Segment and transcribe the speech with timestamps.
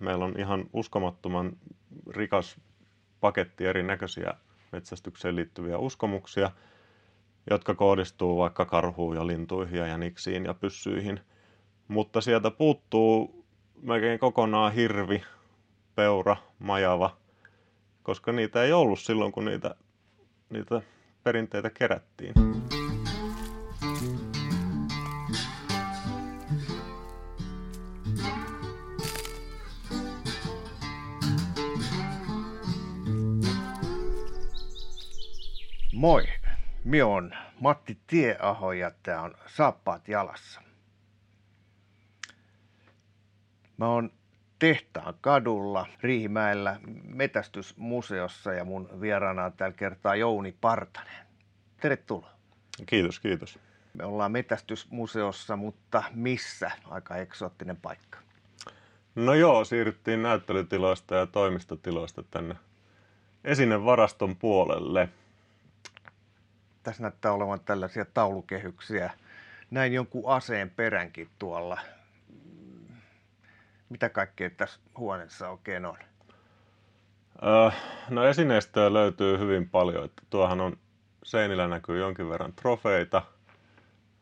[0.00, 1.56] Meillä on ihan uskomattoman
[2.10, 2.60] rikas
[3.20, 4.34] paketti erinäköisiä
[4.72, 6.50] metsästykseen liittyviä uskomuksia,
[7.50, 11.20] jotka kohdistuu vaikka karhuun ja lintuihin ja jäniksiin ja pyssyihin.
[11.88, 13.44] Mutta sieltä puuttuu
[13.82, 15.22] melkein kokonaan hirvi,
[15.94, 17.16] peura, majava,
[18.02, 19.74] koska niitä ei ollut silloin, kun niitä,
[20.50, 20.82] niitä
[21.24, 22.32] perinteitä kerättiin.
[35.96, 36.24] Moi,
[36.84, 40.60] minä on Matti Tieaho ja tämä on Saappaat jalassa.
[43.76, 44.10] Mä oon
[44.58, 51.26] tehtaan kadulla Riihimäellä metästysmuseossa ja mun vieraana on tällä kertaa Jouni Partanen.
[51.80, 52.30] Tervetuloa.
[52.86, 53.58] Kiitos, kiitos.
[53.94, 56.70] Me ollaan metästysmuseossa, mutta missä?
[56.90, 58.18] Aika eksoottinen paikka.
[59.14, 62.54] No joo, siirryttiin näyttelytiloista ja toimistotiloista tänne
[63.44, 65.08] esinevaraston puolelle.
[66.86, 69.10] Tässä näyttää olevan tällaisia taulukehyksiä.
[69.70, 71.80] Näin jonkun aseen peränkin tuolla.
[73.88, 75.96] Mitä kaikkea tässä huoneessa oikein on?
[77.42, 77.70] Öö,
[78.08, 80.04] no esineistöä löytyy hyvin paljon.
[80.04, 80.76] Että tuohan on,
[81.24, 83.22] seinillä näkyy jonkin verran trofeita.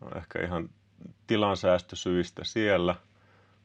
[0.01, 0.71] On ehkä ihan
[1.27, 2.95] tilansäästösyistä siellä.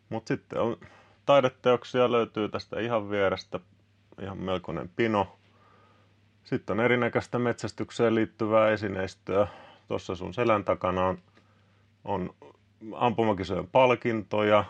[0.09, 0.77] Mutta sitten on
[1.25, 3.59] taideteoksia löytyy tästä ihan vierestä.
[4.21, 5.38] Ihan melkoinen pino.
[6.43, 9.47] Sitten on erinäköistä metsästykseen liittyvää esineistöä.
[9.87, 11.17] Tuossa sun selän takana on,
[12.03, 12.33] on
[12.93, 14.63] ampumakisojen palkintoja.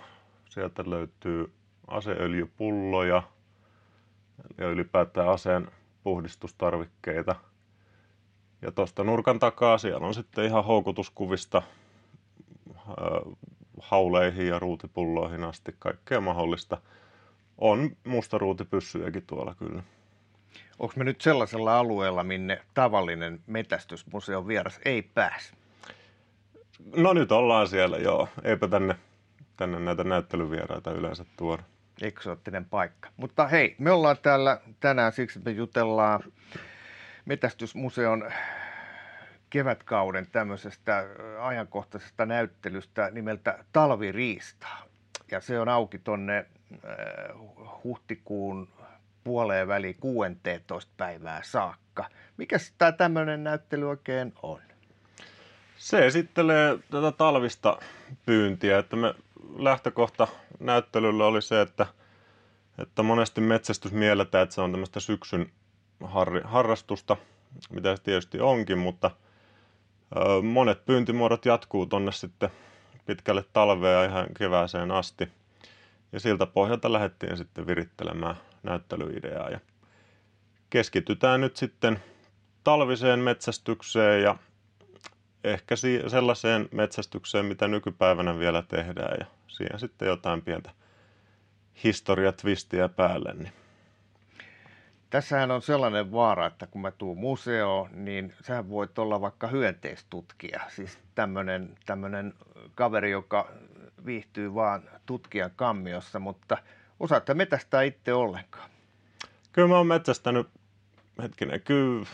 [0.50, 1.52] Sieltä löytyy
[1.88, 3.23] aseöljypulloja
[4.58, 5.72] ja ylipäätään aseen
[6.03, 7.36] puhdistustarvikkeita.
[8.61, 11.61] Ja tuosta nurkan takaa siellä on sitten ihan houkutuskuvista
[13.81, 16.81] hauleihin ja ruutipulloihin asti kaikkea mahdollista.
[17.58, 19.83] On mustaruutipyssyjäkin tuolla kyllä.
[20.80, 25.54] Onko me nyt sellaisella alueella, minne tavallinen metästysmuseon vieras ei pääse?
[26.95, 28.30] No nyt ollaan siellä, joo.
[28.44, 28.95] Eipä tänne,
[29.58, 31.64] tänne näitä näyttelyvieraita yleensä tuoda.
[32.02, 33.10] Eksoottinen paikka.
[33.18, 36.23] Mutta hei, me ollaan täällä tänään siksi, me jutellaan
[37.26, 38.32] metästysmuseon
[39.50, 41.06] kevätkauden tämmöisestä
[41.39, 44.68] ajankohtaisesta näyttelystä nimeltä Talviriista.
[45.32, 46.45] Ja se on auki tonne
[47.84, 48.68] huhtikuun
[49.30, 52.06] puoleen väliin 16 päivää saakka.
[52.38, 54.62] Mikä tämä tämmöinen näyttely oikein on?
[55.78, 57.78] Se esittelee tätä talvista
[58.26, 59.14] pyyntiä, että me
[59.56, 60.28] lähtökohta
[60.60, 61.86] näyttelyllä oli se, että,
[62.78, 65.52] että monesti metsästys mielletään, että se on tämmöistä syksyn
[66.04, 67.18] har, harrastusta,
[67.70, 69.12] mitä se tietysti onkin, mutta
[70.44, 72.50] monet pyyntimuodot jatkuu tonne sitten
[73.06, 75.30] pitkälle talvea ihan kevääseen asti.
[76.12, 79.49] Ja siltä pohjalta lähdettiin sitten virittelemään näyttelyideaa.
[79.49, 79.59] Ja
[80.70, 81.99] keskitytään nyt sitten
[82.64, 84.36] talviseen metsästykseen ja
[85.43, 85.75] ehkä
[86.08, 90.71] sellaiseen metsästykseen, mitä nykypäivänä vielä tehdään ja siihen sitten jotain pientä
[91.83, 93.33] historiatvistiä päälle.
[93.33, 93.52] Niin.
[95.09, 100.61] Tässähän on sellainen vaara, että kun mä tuun museoon, niin sähän voit olla vaikka hyönteistutkija.
[100.70, 100.99] Siis
[101.86, 102.33] tämmöinen
[102.76, 103.52] kaveri, joka
[104.05, 106.58] viihtyy vaan tutkijan kammiossa, mutta–
[106.99, 108.70] Osaatte metästää itse ollenkaan?
[109.52, 110.48] Kyllä mä oon metsästänyt,
[111.21, 112.05] hetkinen, kyllä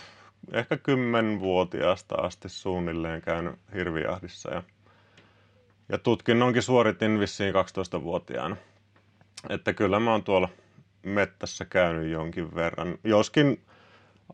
[0.53, 4.63] ehkä kymmenvuotiaasta asti suunnilleen käynyt hirvijahdissa ja,
[5.89, 8.57] ja tutkinnonkin suoritin vissiin 12-vuotiaana.
[9.49, 10.49] Että kyllä mä oon tuolla
[11.03, 13.61] mettässä käynyt jonkin verran, joskin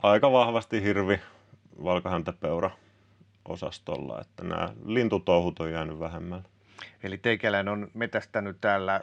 [0.03, 1.19] aika vahvasti hirvi,
[1.83, 2.71] valkohäntäpeura
[3.45, 6.43] osastolla, että nämä lintutouhut on jäänyt vähemmällä.
[7.03, 9.01] Eli teikäläinen on metästänyt täällä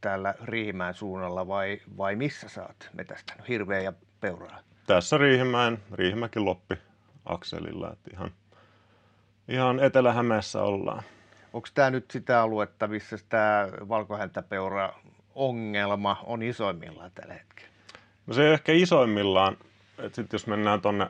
[0.00, 4.60] täällä Riihimäen suunnalla vai, vai missä sä oot metästänyt hirveä ja peuraa?
[4.86, 6.74] Tässä Riihimäen, Riihimäki Loppi
[7.26, 8.30] akselilla, että ihan,
[9.48, 11.02] ihan Etelä-Hämeessä ollaan.
[11.52, 14.92] Onko tämä nyt sitä aluetta, missä tämä valkohäntäpeura
[15.34, 17.70] ongelma on isoimmillaan tällä hetkellä?
[18.26, 19.56] No se ehkä isoimmillaan,
[19.98, 21.06] että sitten jos mennään tuonne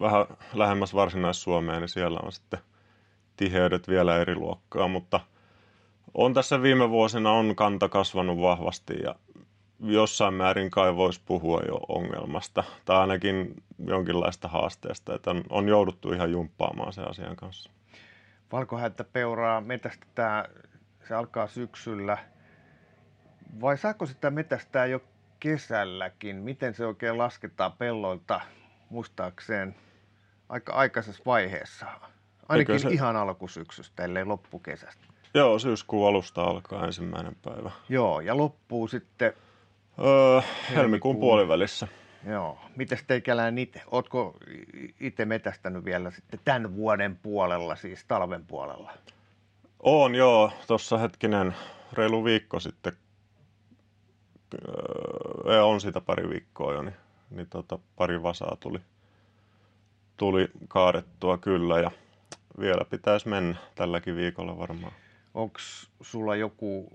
[0.00, 2.58] vähän lähemmäs varsinais-Suomeen, niin siellä on sitten
[3.36, 5.20] tiheydet vielä eri luokkaa, mutta–
[6.14, 9.14] on tässä viime vuosina on kanta kasvanut vahvasti ja
[9.80, 16.12] jossain määrin kai voisi puhua jo ongelmasta tai ainakin jonkinlaista haasteesta, että on, on jouduttu
[16.12, 17.70] ihan jumppaamaan sen asian kanssa.
[18.52, 20.44] Valkohäntäpeuraa metästetään,
[21.08, 22.18] se alkaa syksyllä.
[23.60, 25.02] Vai saako sitä metästää jo
[25.40, 26.36] kesälläkin?
[26.36, 28.40] Miten se oikein lasketaan pelloilta
[28.90, 29.74] muistaakseen
[30.48, 31.86] aika aikaisessa vaiheessa?
[32.48, 32.88] Ainakin se...
[32.88, 35.09] ihan alkusyksystä, ellei loppukesästä.
[35.34, 37.70] Joo, syyskuun alusta alkaa ensimmäinen päivä.
[37.88, 39.32] Joo, ja loppuu sitten
[40.04, 40.40] Öö,
[40.74, 41.88] helmikuun puolivälissä.
[42.26, 42.58] Joo.
[42.76, 43.82] Mites teikälään itse?
[43.90, 44.36] Ootko
[45.00, 48.92] itse metästänyt vielä sitten tämän vuoden puolella, siis talven puolella?
[49.80, 51.54] On joo, tuossa hetkinen
[51.92, 52.92] reilu viikko sitten,
[55.46, 56.96] öö, on sitä pari viikkoa jo, niin,
[57.30, 58.78] niin tota, pari vasaa tuli,
[60.16, 61.90] tuli kaadettua kyllä ja
[62.60, 64.92] vielä pitäisi mennä tälläkin viikolla varmaan.
[65.34, 65.58] Onko
[66.00, 66.88] sulla joku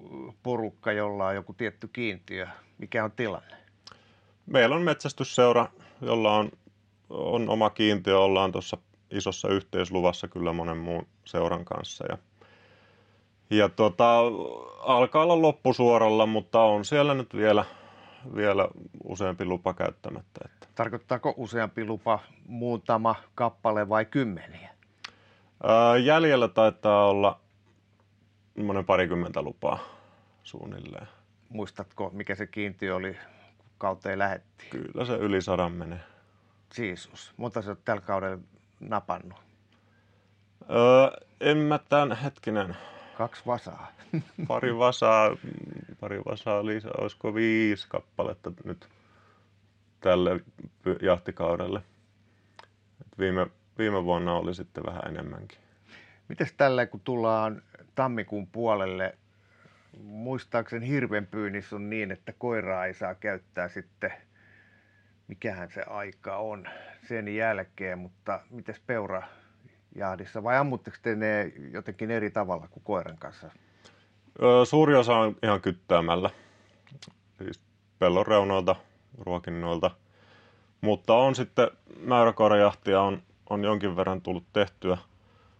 [0.43, 2.47] porukka, jolla on joku tietty kiintiö?
[2.77, 3.57] Mikä on tilanne?
[4.45, 5.67] Meillä on metsästysseura,
[6.01, 6.51] jolla on,
[7.09, 8.19] on oma kiintiö.
[8.19, 8.77] Ollaan tuossa
[9.11, 12.05] isossa yhteisluvassa kyllä monen muun seuran kanssa.
[12.09, 12.17] Ja,
[13.49, 14.19] ja tota,
[14.79, 17.65] alkaa olla loppusuoralla, mutta on siellä nyt vielä,
[18.35, 18.67] vielä
[19.03, 20.41] useampi lupa käyttämättä.
[20.45, 20.67] Että.
[20.75, 24.69] Tarkoittaako useampi lupa muutama kappale vai kymmeniä?
[25.63, 27.39] Ää, jäljellä taitaa olla
[28.63, 29.79] monen parikymmentä lupaa
[30.43, 31.07] suunnilleen.
[31.49, 33.13] Muistatko, mikä se kiintiö oli,
[33.57, 34.65] kun kauteen lähetti?
[34.69, 35.99] Kyllä se yli sadan menee.
[36.77, 38.37] Jeesus, mutta se on tällä kaudella
[38.79, 39.39] napannut.
[40.69, 42.77] Öö, en mä tämän hetkinen.
[43.17, 43.91] Kaksi vasaa.
[44.47, 45.37] pari vasaa,
[45.99, 48.87] pari vasaa lisää, olisiko viisi kappaletta nyt
[50.01, 50.39] tälle
[51.01, 51.81] jahtikaudelle.
[53.01, 53.47] Et viime,
[53.77, 55.64] viime vuonna oli sitten vähän enemmänkin.
[56.27, 57.61] Miten tällä, kun tullaan
[57.95, 59.17] tammikuun puolelle,
[60.03, 64.13] muistaakseni hirvenpyynnissä on niin, että koiraa ei saa käyttää sitten,
[65.27, 66.67] mikähän se aika on
[67.07, 69.23] sen jälkeen, mutta miten peura
[69.95, 73.49] jahdissa vai ammutteko te ne jotenkin eri tavalla kuin koiran kanssa?
[74.63, 76.29] Suuri osa on ihan kyttäämällä,
[77.37, 77.61] siis
[77.99, 78.75] pellon reunoilta,
[79.17, 79.91] ruokinnoilta,
[80.81, 81.67] mutta on sitten
[81.99, 84.97] mäyräkoirajahtia on, on jonkin verran tullut tehtyä.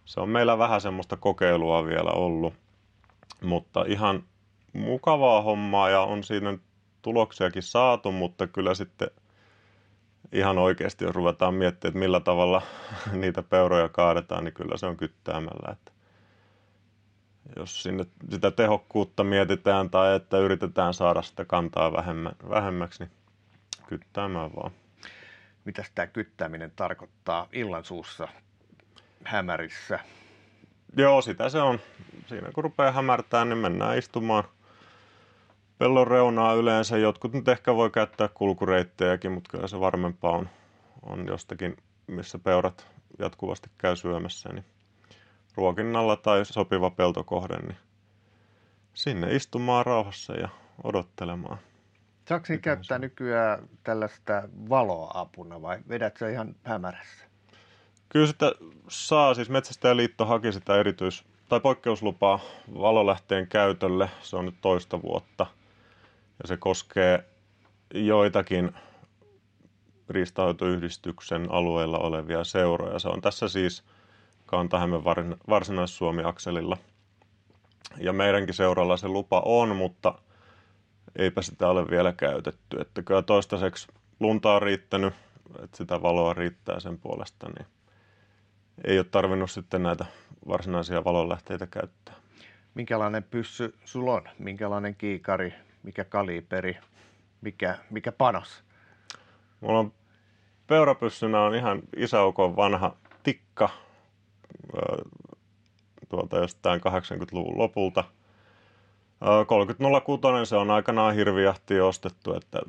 [0.06, 2.54] Se on meillä vähän semmoista kokeilua vielä ollut,
[3.42, 4.24] mutta ihan
[4.74, 6.58] mukavaa hommaa ja on siinä
[7.02, 9.08] tuloksiakin saatu, mutta kyllä sitten
[10.32, 12.62] ihan oikeasti, jos ruvetaan miettimään, että millä tavalla
[13.22, 15.72] niitä peuroja kaadetaan, niin kyllä se on kyttäämällä.
[15.72, 15.92] Että
[17.56, 23.12] jos sinne sitä tehokkuutta mietitään tai että yritetään saada sitä kantaa vähemmän, vähemmäksi, niin
[23.88, 24.72] kyttäämään vaan.
[25.66, 28.28] Mitä tämä kyttääminen tarkoittaa illansuussa
[29.26, 30.00] hämärissä?
[30.98, 31.80] Joo, sitä se on.
[32.28, 34.44] Siinä kun rupeaa hämärtää, niin mennään istumaan
[35.78, 36.98] pellon reunaa yleensä.
[36.98, 40.50] Jotkut nyt ehkä voi käyttää kulkureittejäkin, mutta kyllä se varmempaa on,
[41.02, 41.78] on jostakin,
[42.08, 42.88] missä peurat
[43.20, 44.50] jatkuvasti käy syömässä.
[44.50, 44.66] Niin
[45.56, 47.78] ruokinnalla tai sopiva peltokohde, niin
[48.94, 50.50] sinne istumaan rauhassa ja
[50.84, 51.58] odottelemaan.
[52.30, 57.26] Saako käyttää nykyään tällaista valoa apuna vai vedät se ihan hämärässä?
[58.16, 58.52] Kyllä sitä
[58.88, 62.40] saa, siis Metsästäjäliitto haki sitä erityis- tai poikkeuslupaa
[62.80, 65.46] valolähteen käytölle, se on nyt toista vuotta.
[66.42, 67.26] Ja se koskee
[67.94, 68.72] joitakin
[70.10, 73.00] riistahoitoyhdistyksen alueella olevia seuroja.
[73.00, 73.84] Se on tässä siis
[74.46, 75.04] Kantahämeen
[75.50, 76.78] varsinais-Suomi-akselilla.
[77.98, 80.14] Ja meidänkin seuralla se lupa on, mutta
[81.16, 82.80] eipä sitä ole vielä käytetty.
[82.80, 83.88] Että kyllä toistaiseksi
[84.20, 85.14] lunta on riittänyt,
[85.64, 87.75] että sitä valoa riittää sen puolesta, niin
[88.84, 90.06] ei ole tarvinnut sitten näitä
[90.48, 92.16] varsinaisia valonlähteitä käyttää.
[92.74, 94.22] Minkälainen pyssy sulla on?
[94.40, 95.54] Minkälainen kiikari?
[95.84, 96.78] Mikä kaliberi?
[97.42, 98.64] Mikä, mikä panos?
[99.62, 99.94] Mulla on
[100.68, 103.70] peurapyssynä on ihan isäukon vanha tikka
[106.10, 108.04] tuolta jostain 80-luvun lopulta.
[110.42, 112.60] 30.06 se on aikanaan hirvijahtiin ostettu, että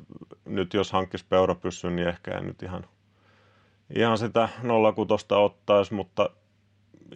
[0.45, 2.85] nyt jos hankkisi peurapyssyn, niin ehkä en nyt ihan–
[3.95, 4.49] ihan sitä
[4.95, 6.29] 06 ottaisi, mutta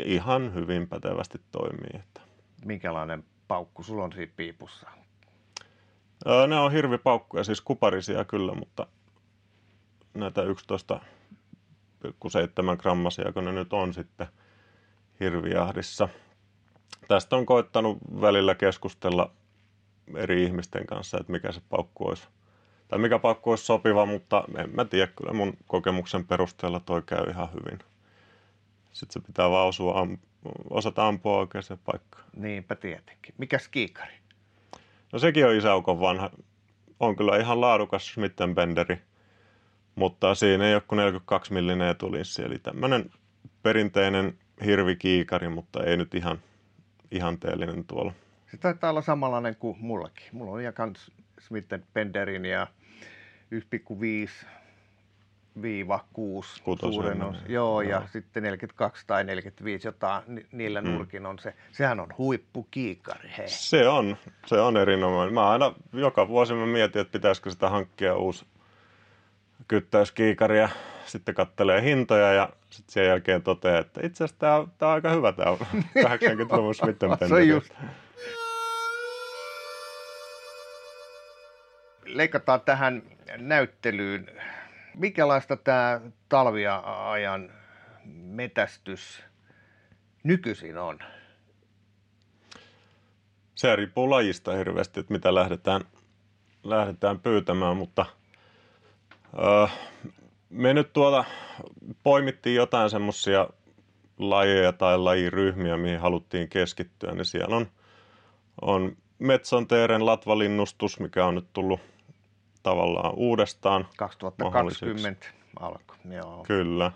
[0.06, 2.00] ihan hyvin pätevästi toimii.
[2.00, 2.22] Että.
[2.66, 4.90] Minkälainen paukku sulla on siinä piipussa?
[6.28, 8.88] Öö, ne on hirvipaukkuja, siis kuparisia kyllä, mutta
[10.13, 10.48] näitä 11,7
[12.78, 14.28] grammasia, kun ne nyt on sitten
[15.20, 16.10] hirvijahdissa.
[17.08, 19.32] Tästä on koittanut välillä keskustella
[20.16, 22.28] eri ihmisten kanssa, että mikä se paukku olisi
[22.92, 27.30] tai mikä pakko olisi sopiva, mutta en mä tiedä, kyllä mun kokemuksen perusteella toi käy
[27.30, 27.80] ihan hyvin.
[28.92, 30.18] Sitten se pitää vaan osua, am,
[30.70, 32.24] osata ampua oikeaan paikkaan.
[32.36, 33.36] Niinpä tietenkin.
[33.38, 34.14] Mikä kiikari?
[35.14, 36.30] No sekin on isäukon vanha.
[37.00, 38.16] On kyllä ihan laadukas
[38.54, 39.02] Benderi,
[39.96, 43.10] mutta siinä ei ole kuin 42 millinen etulinssi, eli tämmöinen
[43.64, 46.40] perinteinen hirvikiikari, mutta ei nyt ihan
[47.12, 48.14] ihanteellinen tuolla.
[48.52, 50.28] Se taitaa olla samanlainen kuin mullakin.
[50.32, 52.68] Mulla on ihan kans Smith Benderin ja
[53.51, 57.39] 1,5 kuusi Kutosen, suuren osa.
[57.48, 58.03] Joo, ja Joo.
[58.13, 60.88] sitten 42 tai 45, jota ni- niillä Mm.
[60.89, 61.53] nurkin on se.
[61.72, 63.48] Sehän on huippukiikari, hei.
[63.50, 65.34] Se on, se on erinomainen.
[65.34, 68.46] Mä aina joka vuosi mä mietin, että pitäisikö sitä hankkia uusi
[69.67, 70.70] kyttäyskiikari ja
[71.05, 74.96] sitten kattelee hintoja ja sitten sen jälkeen toteaa, että itse asiassa tämä on, tää on
[74.96, 75.51] aika hyvä tämä
[76.03, 77.74] 80-luvun Smith Se on just.
[82.13, 83.03] Leikataan tähän
[83.38, 84.27] näyttelyyn.
[84.96, 87.51] Mikälaista tämä talviajan
[88.06, 89.24] metästys
[90.24, 91.00] nykyisin on?
[93.56, 95.82] Se riippuu lajista hirveästi, että mitä lähdetään,
[96.63, 98.06] lähdetään pyytämään, mutta
[99.39, 99.68] öö,
[100.50, 101.25] me nyt tuota
[102.03, 103.48] poimittiin jotain semmoisia
[104.20, 107.68] lajeja tai lajiryhmiä, mihin haluttiin keskittyä, niin siellä on,
[108.62, 111.80] on Metsonteeren latvalinnustus, mikä on nyt tullut
[112.63, 115.27] tavallaan uudestaan 2020
[115.60, 115.98] alkoi.
[116.10, 116.44] Joo.
[116.48, 116.91] Kyllä.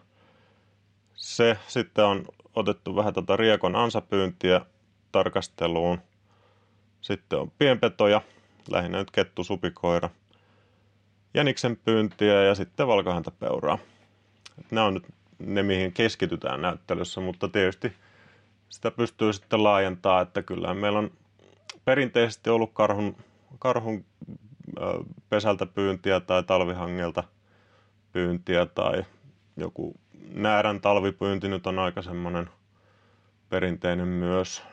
[1.13, 4.62] Se sitten on otettu vähän tätä riekon ansapyyntiä
[5.12, 6.01] tarkasteluun.
[7.01, 8.22] Sitten on pienpetoja,
[8.69, 10.10] lähinnä nyt kettu, supikoira,
[11.34, 13.77] jäniksen pyyntiä ja sitten valkohäntäpeuraa.
[14.72, 15.05] Nämä on nyt
[15.39, 17.93] ne, mihin keskitytään näyttelyssä, mutta tietysti
[18.69, 21.12] sitä pystyy sitten laajentaa, että kyllä meillä on
[21.86, 23.15] perinteisesti ollut karhun,
[23.60, 24.05] karhun
[25.29, 27.24] pesältä pyyntiä tai talvihangelta
[28.12, 29.05] pyyntiä tai
[29.57, 30.00] joku
[30.34, 32.50] näärän talvipyynti nyt on aika semmoinen
[33.50, 34.63] perinteinen myös.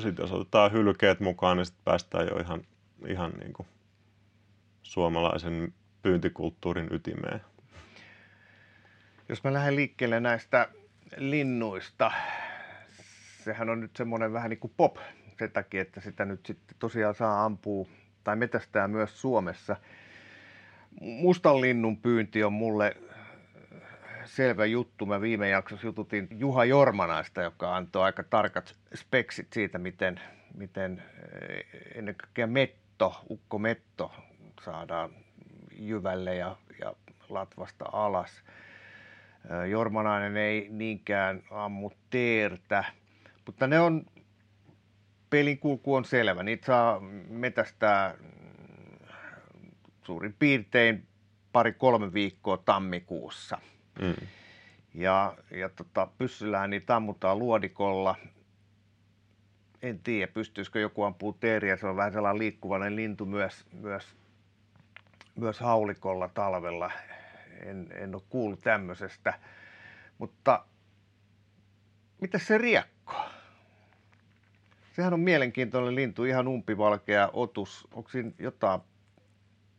[0.00, 2.62] Sitten jos otetaan hylkeet mukaan, niin sitten päästään jo ihan,
[3.06, 3.68] ihan niin kuin
[4.82, 7.40] suomalaisen pyyntikulttuurin ytimeen.
[9.28, 10.68] Jos mä lähden liikkeelle näistä
[11.16, 12.10] linnuista,
[13.44, 14.96] sehän on nyt semmoinen vähän niin kuin pop
[15.38, 17.88] sen takia, että sitä nyt sitten tosiaan saa ampua
[18.24, 19.76] tai metästää myös Suomessa.
[21.00, 22.96] Mustan linnun pyynti on mulle
[24.24, 25.06] selvä juttu.
[25.06, 30.20] Mä viime jaksossa jututin Juha Jormanaista, joka antoi aika tarkat speksit siitä, miten,
[30.54, 31.02] miten
[31.42, 34.12] eh, ennen kaikkea metto, ukko metto
[34.64, 35.10] saadaan
[35.78, 36.94] jyvälle ja, ja
[37.28, 38.42] latvasta alas.
[39.50, 42.84] Ö, Jormanainen ei niinkään ammu teertä,
[43.46, 44.06] mutta ne on,
[45.30, 46.42] pelin kulku on selvä.
[46.42, 49.06] Niitä saa metästää mm,
[50.02, 51.06] suurin piirtein
[51.52, 53.58] pari-kolme viikkoa tammikuussa.
[54.00, 54.26] Mm.
[54.94, 58.16] Ja, ja tota, pyssyllähän niitä ammutaan luodikolla.
[59.82, 61.76] En tiedä, pystyisikö joku ampuu teeriä.
[61.76, 64.16] Se on vähän sellainen liikkuvainen lintu myös, myös,
[65.34, 66.90] myös haulikolla talvella.
[67.66, 69.34] En, en ole kuullut tämmöisestä.
[70.18, 70.64] Mutta
[72.20, 73.14] mitä se riekko?
[75.00, 77.88] Sehän on mielenkiintoinen lintu, ihan umpivalkea otus.
[77.92, 78.80] Onko siinä jotain,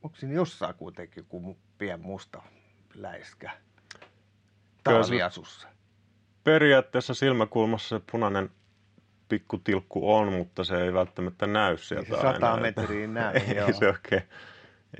[0.03, 2.41] onko siinä jossain kuitenkin joku pien musta
[2.95, 3.51] läiskä?
[4.83, 5.67] Talviasussa.
[6.43, 8.49] Periaatteessa silmäkulmassa se punainen
[9.29, 13.73] pikkutilkku on, mutta se ei välttämättä näy sieltä se 100 aina, metriä näy, ei, joo.
[13.73, 14.23] se oikein,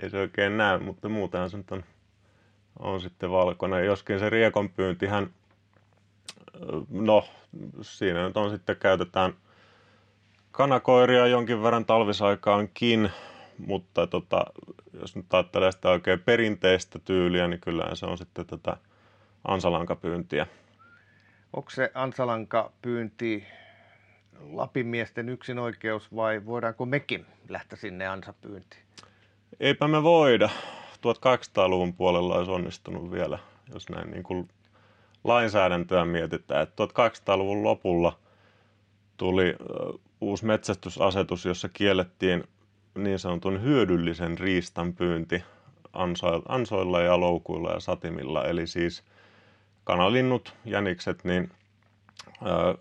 [0.03, 1.83] ei se oikein näy, mutta muutenhan se on,
[2.79, 3.85] on sitten valkoinen.
[3.85, 5.29] Joskin se riekon pyyntihän,
[6.89, 7.27] no
[7.81, 9.33] siinä nyt on sitten käytetään
[10.51, 13.11] kanakoiria jonkin verran talvisaikaankin,
[13.57, 14.45] mutta tota,
[15.01, 18.77] jos nyt ajattelee sitä oikein perinteistä tyyliä, niin kyllähän se on sitten tätä
[19.47, 20.47] ansalankapyyntiä.
[21.53, 23.47] Onko se ansalanka pyynti
[24.51, 28.83] Lapinmiesten yksin oikeus vai voidaanko mekin lähteä sinne ansapyyntiin?
[29.59, 30.49] Eipä me voida.
[31.01, 33.39] 1800-luvun puolella olisi onnistunut vielä,
[33.73, 34.49] jos näin niin kuin
[35.23, 36.63] lainsäädäntöä mietitään.
[36.63, 38.19] Että 1800-luvun lopulla
[39.17, 39.55] tuli
[40.21, 42.43] uusi metsästysasetus, jossa kiellettiin
[42.95, 45.43] niin sanotun hyödyllisen riistan pyynti
[45.93, 48.45] anso- ansoilla ja loukuilla ja satimilla.
[48.45, 49.03] Eli siis
[49.83, 51.51] kanalinnut, jänikset, niin
[52.45, 52.77] ö,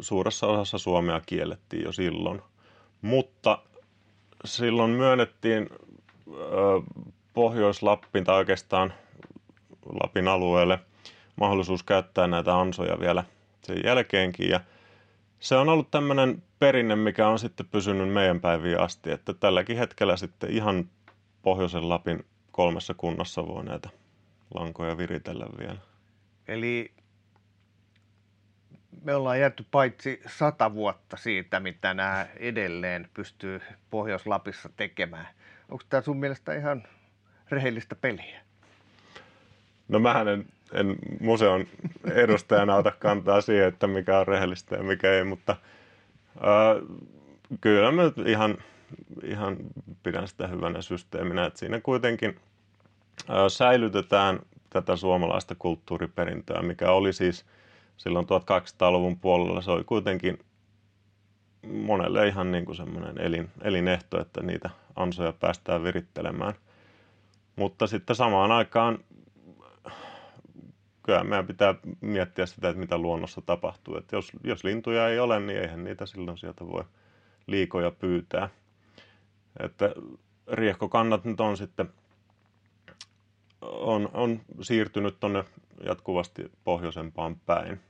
[0.00, 2.42] suuressa osassa Suomea kiellettiin jo silloin.
[3.02, 3.58] Mutta
[4.44, 6.36] silloin myönnettiin ö,
[7.32, 8.92] Pohjois-Lappiin tai oikeastaan
[10.02, 10.78] Lapin alueelle
[11.36, 13.24] mahdollisuus käyttää näitä ansoja vielä
[13.62, 14.48] sen jälkeenkin.
[14.48, 14.60] Ja
[15.40, 20.16] se on ollut tämmöinen perinne, mikä on sitten pysynyt meidän päiviin asti, että tälläkin hetkellä
[20.16, 20.88] sitten ihan
[21.42, 23.88] Pohjoisen Lapin kolmessa kunnassa voi näitä
[24.54, 25.78] lankoja viritellä vielä.
[26.48, 26.92] Eli
[29.04, 35.28] me ollaan jääty paitsi sata vuotta siitä, mitä nämä edelleen pystyy Pohjois-Lapissa tekemään.
[35.68, 36.82] Onko tämä sun mielestä ihan
[37.50, 38.40] rehellistä peliä?
[39.88, 41.66] No mähän en, en museon
[42.14, 45.56] edustajana ota kantaa siihen, että mikä on rehellistä ja mikä ei, mutta
[46.40, 46.74] ää,
[47.60, 48.58] kyllä mä ihan,
[49.24, 49.56] ihan
[50.02, 52.36] pidän sitä hyvänä systeeminä, että siinä kuitenkin
[53.28, 57.46] ää, säilytetään tätä suomalaista kulttuuriperintöä, mikä oli siis
[57.96, 59.60] silloin 1200-luvun puolella.
[59.60, 60.38] Se oli kuitenkin
[61.66, 66.54] monelle ihan niin kuin semmoinen elin, elinehto, että niitä ansoja päästään virittelemään.
[67.56, 68.98] Mutta sitten samaan aikaan
[71.02, 73.96] kyllä meidän pitää miettiä sitä, että mitä luonnossa tapahtuu.
[73.96, 76.84] Että jos, jos lintuja ei ole, niin eihän niitä silloin sieltä voi
[77.46, 78.48] liikoja pyytää.
[79.60, 79.94] Että
[80.52, 81.88] riehkokannat nyt on sitten
[83.62, 85.44] on, on siirtynyt tuonne
[85.84, 87.80] jatkuvasti pohjoisempaan päin.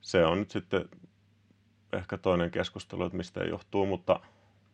[0.00, 0.88] Se on nyt sitten
[1.92, 4.20] ehkä toinen keskustelu, että mistä johtuu, mutta,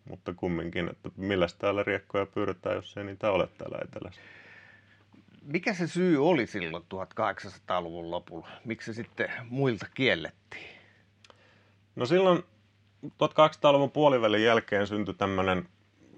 [0.04, 4.20] mutta kumminkin, että millä täällä riekkoja pyydetään, jos ei niitä ole täällä etelässä.
[5.44, 8.48] Mikä se syy oli silloin 1800-luvun lopulla?
[8.64, 10.68] Miksi se sitten muilta kiellettiin?
[11.96, 12.42] No silloin
[13.06, 15.68] 1800-luvun puolivälin jälkeen syntyi tämmöinen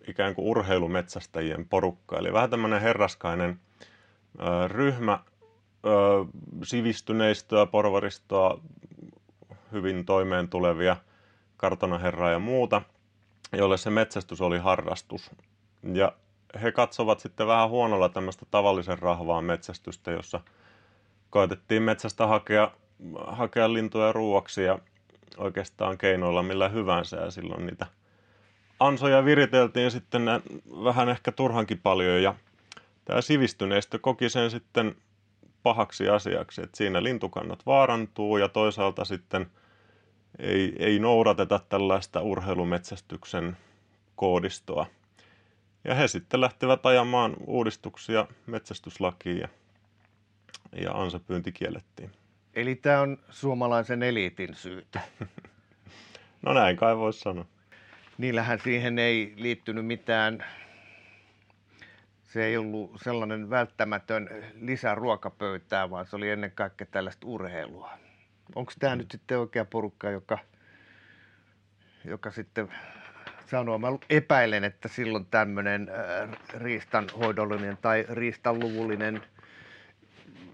[0.09, 3.61] ikään kuin urheilumetsästäjien porukka, eli vähän tämmöinen herraskainen
[4.40, 5.21] ö, ryhmä
[5.87, 5.88] ö,
[6.64, 8.61] sivistyneistöä, porvaristoa,
[9.73, 10.97] hyvin toimeen tulevia
[11.56, 12.83] kartanoherraa ja muuta,
[13.52, 15.30] jolle se metsästys oli harrastus.
[15.92, 16.12] Ja
[16.62, 20.40] he katsovat sitten vähän huonolla tämmöistä tavallisen rahvaan metsästystä, jossa
[21.30, 22.70] koetettiin metsästä hakea,
[23.26, 24.78] hakea lintuja ruuaksi ja
[25.36, 27.86] oikeastaan keinoilla millä hyvänsä ja silloin niitä
[28.80, 30.22] ansoja viriteltiin sitten
[30.84, 32.34] vähän ehkä turhankin paljon ja
[33.04, 34.96] tämä sivistyneistö koki sen sitten
[35.62, 39.46] pahaksi asiaksi, että siinä lintukannat vaarantuu ja toisaalta sitten
[40.38, 43.56] ei, ei noudateta tällaista urheilumetsästyksen
[44.16, 44.86] koodistoa.
[45.86, 49.48] Ja he sitten lähtevät ajamaan uudistuksia metsästyslakiin ja,
[50.82, 52.10] ja ansapyynti kiellettiin.
[52.54, 55.00] Eli tämä on suomalaisen eliitin syytä.
[56.42, 57.46] no näin kai voisi sanoa.
[58.18, 60.44] Niillähän siihen ei liittynyt mitään,
[62.22, 64.28] se ei ollut sellainen välttämätön
[64.60, 67.90] lisä ruokapöytää, vaan se oli ennen kaikkea tällaista urheilua.
[68.54, 68.98] Onko tämä mm.
[68.98, 70.38] nyt sitten oikea porukka, joka,
[72.04, 72.68] joka sitten
[73.46, 79.22] sanoo, mä epäilen, että silloin tämmöinen äh, riistanhoidollinen tai riistanluvullinen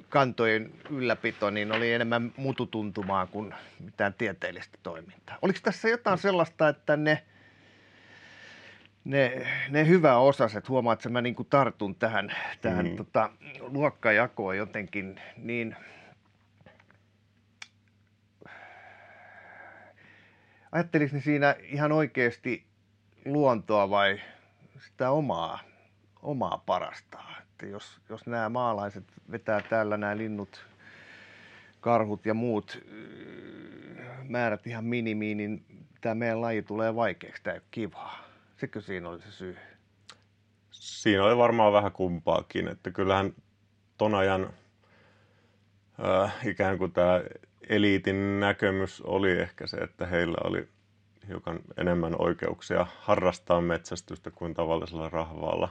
[0.09, 5.39] kantojen ylläpito niin oli enemmän mututuntumaa kuin mitään tieteellistä toimintaa.
[5.43, 7.23] Oliko tässä jotain sellaista, että ne,
[9.05, 12.97] ne, ne hyvä osaset, huomaat, että mä niin kuin tartun tähän, tähän mm.
[12.97, 15.77] tota, luokkajakoon jotenkin, niin
[20.73, 22.72] ajatteliko siinä ihan oikeasti
[23.25, 24.21] luontoa vai
[24.79, 25.59] sitä omaa,
[26.23, 27.43] omaa parastaan?
[27.43, 30.67] Että jos, jos nämä maalaiset vetää täällä nämä linnut,
[31.81, 32.79] karhut ja muut
[34.29, 35.65] määrät ihan minimiin, niin
[36.01, 38.25] tämä meidän laji tulee vaikeaksi, tämä ei ole kivaa.
[38.57, 39.57] Sekö siinä oli se syy?
[40.71, 43.35] Siinä oli varmaan vähän kumpaakin, että kyllähän
[43.99, 44.53] ton ajan
[46.05, 47.23] äh, ikään kuin tämä
[47.69, 50.69] eliitin näkemys oli ehkä se, että heillä oli
[51.29, 55.69] hiukan enemmän oikeuksia harrastaa metsästystä kuin tavallisella rahvaalla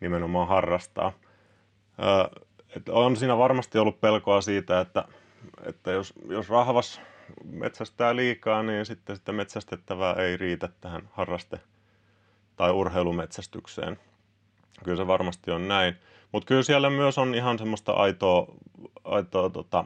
[0.00, 1.12] nimenomaan harrastaa.
[2.76, 5.04] että on siinä varmasti ollut pelkoa siitä, että,
[5.62, 7.00] että jos, jos rahvas
[7.44, 11.60] metsästää liikaa, niin sitten sitä metsästettävää ei riitä tähän harraste-
[12.56, 13.98] tai urheilumetsästykseen.
[14.84, 15.96] Kyllä se varmasti on näin.
[16.32, 18.46] Mutta kyllä siellä myös on ihan semmoista aitoa,
[19.04, 19.84] aitoa tota,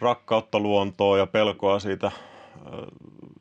[0.00, 2.10] rakkautta luontoa ja pelkoa siitä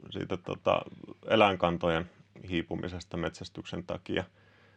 [0.10, 0.82] siitä tota,
[1.28, 2.10] eläinkantojen
[2.50, 4.24] hiipumisesta metsästyksen takia,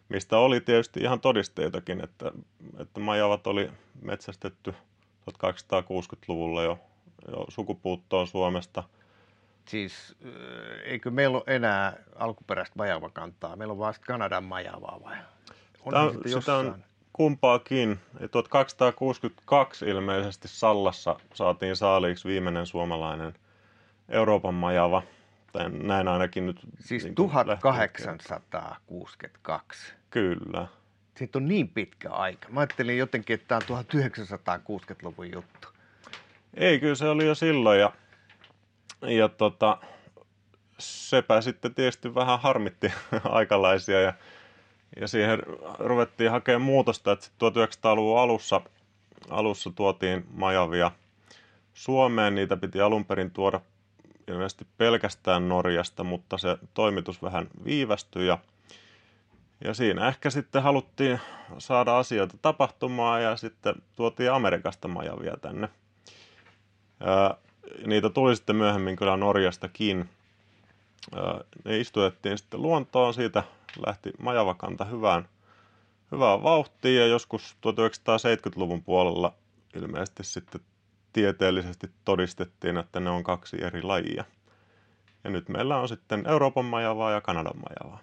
[0.09, 2.33] mistä oli tietysti ihan todisteitakin, että,
[2.79, 3.71] että majavat oli
[4.03, 4.75] metsästetty
[5.31, 6.79] 1860-luvulla jo,
[7.29, 8.83] jo sukupuuttoon Suomesta.
[9.69, 10.17] Siis
[10.85, 13.57] eikö meillä ole enää alkuperäistä majavakantaa?
[13.57, 15.17] Meillä on vasta Kanadan majavaa vai?
[15.85, 18.01] On Tämä, sitä on kumpaakin.
[18.31, 23.35] 1262 ilmeisesti Sallassa saatiin saaliiksi viimeinen suomalainen
[24.13, 25.03] Euroopan majava.
[25.53, 26.61] Tai näin ainakin nyt.
[26.79, 29.95] Siis niin 1862.
[30.11, 30.67] Kyllä.
[31.17, 32.49] Siitä on niin pitkä aika.
[32.49, 35.69] Mä ajattelin jotenkin, että tämä on 1960-luvun juttu.
[36.55, 37.81] Ei, kyllä se oli jo silloin.
[37.81, 37.93] Ja,
[39.03, 39.79] ja tota,
[40.79, 42.93] sepä sitten tietysti vähän harmitti
[43.25, 44.13] aikalaisia ja,
[45.01, 45.39] ja siihen
[45.79, 48.61] ruvettiin hakemaan muutosta, että 1900-luvun alussa,
[49.31, 50.91] alussa tuotiin majavia
[51.75, 52.35] Suomeen.
[52.35, 53.61] Niitä piti alun perin tuoda
[54.29, 58.39] ilmeisesti pelkästään Norjasta, mutta se toimitus vähän viivästyi ja,
[59.65, 61.21] ja siinä ehkä sitten haluttiin
[61.59, 65.69] saada asioita tapahtumaan ja sitten tuotiin Amerikasta majavia tänne.
[67.01, 67.39] Ja
[67.87, 70.09] niitä tuli sitten myöhemmin kyllä Norjastakin.
[71.65, 73.43] Ne istutettiin sitten luontoon, siitä
[73.87, 75.29] lähti majavakanta hyvään,
[76.13, 79.35] hyvää vauhtia ja joskus 1970-luvun puolella
[79.77, 80.61] ilmeisesti sitten
[81.13, 84.25] tieteellisesti todistettiin, että ne on kaksi eri lajia.
[85.25, 88.01] Ja nyt meillä on sitten Euroopan majavaa ja Kanadan majavaa.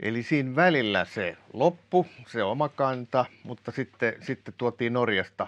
[0.00, 5.46] Eli siinä välillä se loppu, se oma kanta, mutta sitten, sitten tuotiin Norjasta,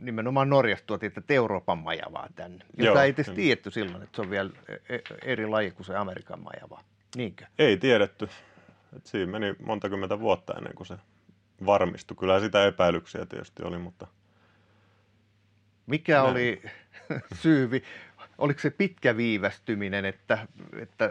[0.00, 4.22] nimenomaan Norjasta tuotiin tätä Euroopan majavaa tänne, jota Joo, ei edes tiedetty silloin, että se
[4.22, 6.84] on vielä e, e, eri laji kuin se Amerikan majava.
[7.16, 7.46] Niinkö?
[7.58, 8.28] Ei tiedetty.
[8.96, 10.94] Et siinä meni monta kymmentä vuotta ennen kuin se
[11.66, 12.16] varmistui.
[12.16, 14.06] Kyllä sitä epäilyksiä tietysti oli, mutta...
[15.88, 16.30] Mikä Näin.
[16.30, 16.62] oli
[17.42, 17.70] syy?
[18.38, 20.38] Oliko se pitkä viivästyminen, että,
[20.80, 21.10] että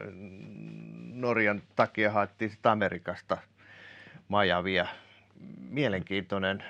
[1.14, 3.38] Norjan takia haettiin sitä Amerikasta
[4.28, 4.88] majavia?
[5.70, 6.64] Mielenkiintoinen,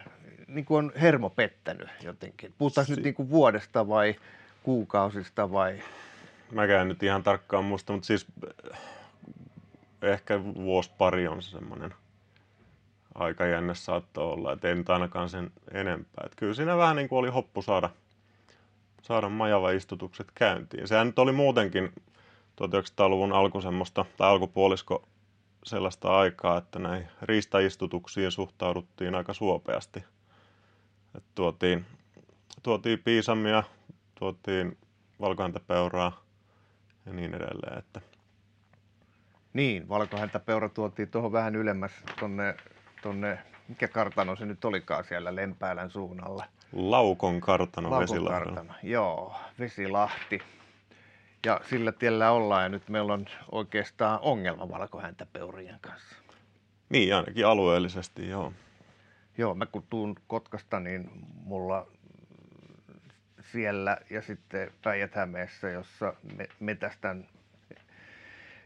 [0.47, 2.53] niin kuin on hermo pettänyt jotenkin.
[2.57, 4.15] Puhutaan si- nyt niin kuin vuodesta vai
[4.63, 5.79] kuukausista vai?
[6.51, 8.25] Mäkään nyt ihan tarkkaan muista, mutta siis
[10.01, 11.93] ehkä vuosi pari on se semmoinen
[13.17, 16.23] aika jännä saattoi olla, että ei nyt ainakaan sen enempää.
[16.25, 17.89] Että kyllä siinä vähän niin kuin oli hoppu saada,
[19.01, 20.87] saada majava-istutukset käyntiin.
[20.87, 21.91] Sehän nyt oli muutenkin
[22.61, 25.07] 1900-luvun alku semmoista, tai alkupuolisko
[25.63, 30.03] sellaista aikaa, että näihin riistaistutuksiin suhtauduttiin aika suopeasti.
[31.15, 31.85] että tuotiin,
[32.63, 33.63] tuotiin piisamia,
[34.19, 34.77] tuotiin
[35.19, 36.23] valkohäntäpeuraa
[37.05, 37.77] ja niin edelleen.
[37.77, 38.01] Että
[39.53, 42.55] niin, valkohäntäpeura tuotiin tuohon vähän ylemmäs tonne,
[43.01, 46.45] tonne, mikä kartano se nyt olikaan siellä Lempäälän suunnalla.
[46.73, 48.45] Laukon kartano, Laukon Vesilahti.
[48.45, 50.39] kartano, joo, Vesilahti.
[51.45, 56.15] Ja sillä tiellä ollaan ja nyt meillä on oikeastaan ongelma valkohäntäpeurien kanssa.
[56.89, 58.53] Niin, ainakin alueellisesti, joo.
[59.37, 61.09] Joo, mä kun tuun Kotkasta, niin
[61.43, 61.87] mulla
[63.51, 65.11] siellä ja sitten päijät
[65.73, 67.27] jossa me, metästän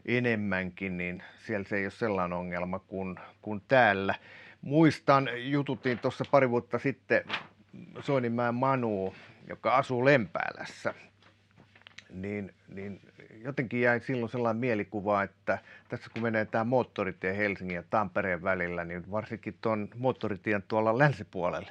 [0.06, 4.14] enemmänkin, niin siellä se ei ole sellainen ongelma kuin, kuin täällä.
[4.62, 7.24] Muistan, jututtiin tuossa pari vuotta sitten
[8.00, 9.14] Soininmäen Manu,
[9.48, 10.94] joka asuu Lempäälässä,
[12.10, 13.00] niin, niin
[13.44, 18.84] jotenkin jäi silloin sellainen mielikuva, että tässä kun menee tämä moottoritie Helsingin ja Tampereen välillä,
[18.84, 21.70] niin varsinkin tuon moottoritien tuolla länsipuolella,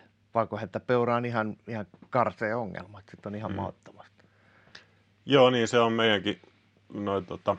[0.87, 3.55] peura on ihan, ihan karsea ongelma, että sitten on ihan mm.
[3.55, 4.23] maattomasti.
[5.25, 6.41] Joo, niin se on meidänkin
[6.93, 7.57] noin tota,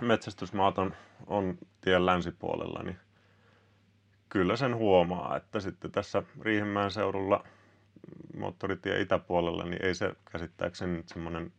[0.00, 0.94] metsästysmaat on,
[1.26, 2.98] on tien länsipuolella, niin
[4.28, 7.44] kyllä sen huomaa, että sitten tässä Riihimäen seudulla
[8.36, 11.52] moottoritie itäpuolella, niin ei se käsittääkseni nyt semmoinen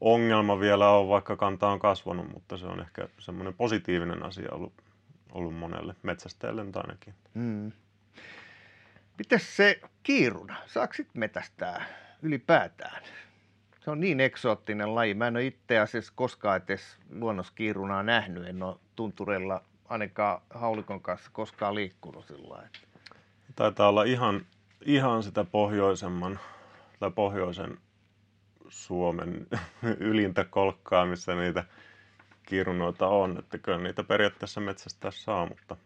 [0.00, 4.72] ongelma vielä ole, vaikka kanta on kasvanut, mutta se on ehkä semmoinen positiivinen asia ollut,
[5.32, 7.14] ollut monelle metsästäjälle ainakin.
[7.34, 7.72] Hmm.
[9.18, 10.56] Mites se kiiruna?
[10.66, 11.84] Saako metästää
[12.22, 13.02] ylipäätään?
[13.86, 15.14] Se on niin eksoottinen laji.
[15.14, 18.46] Mä en ole itse asiassa koskaan edes luonnoskiirunaa nähnyt.
[18.46, 22.68] En ole tuntureilla ainakaan haulikon kanssa koskaan liikkunut sillä
[23.56, 24.46] Taitaa olla ihan,
[24.84, 26.40] ihan sitä pohjoisemman
[27.00, 27.78] tai pohjoisen
[28.68, 29.46] Suomen
[30.00, 31.64] ylintä kolkkaa, missä niitä
[32.42, 33.38] kiirunoita on.
[33.38, 35.76] Että kyllä niitä periaatteessa metsästä saa, mutta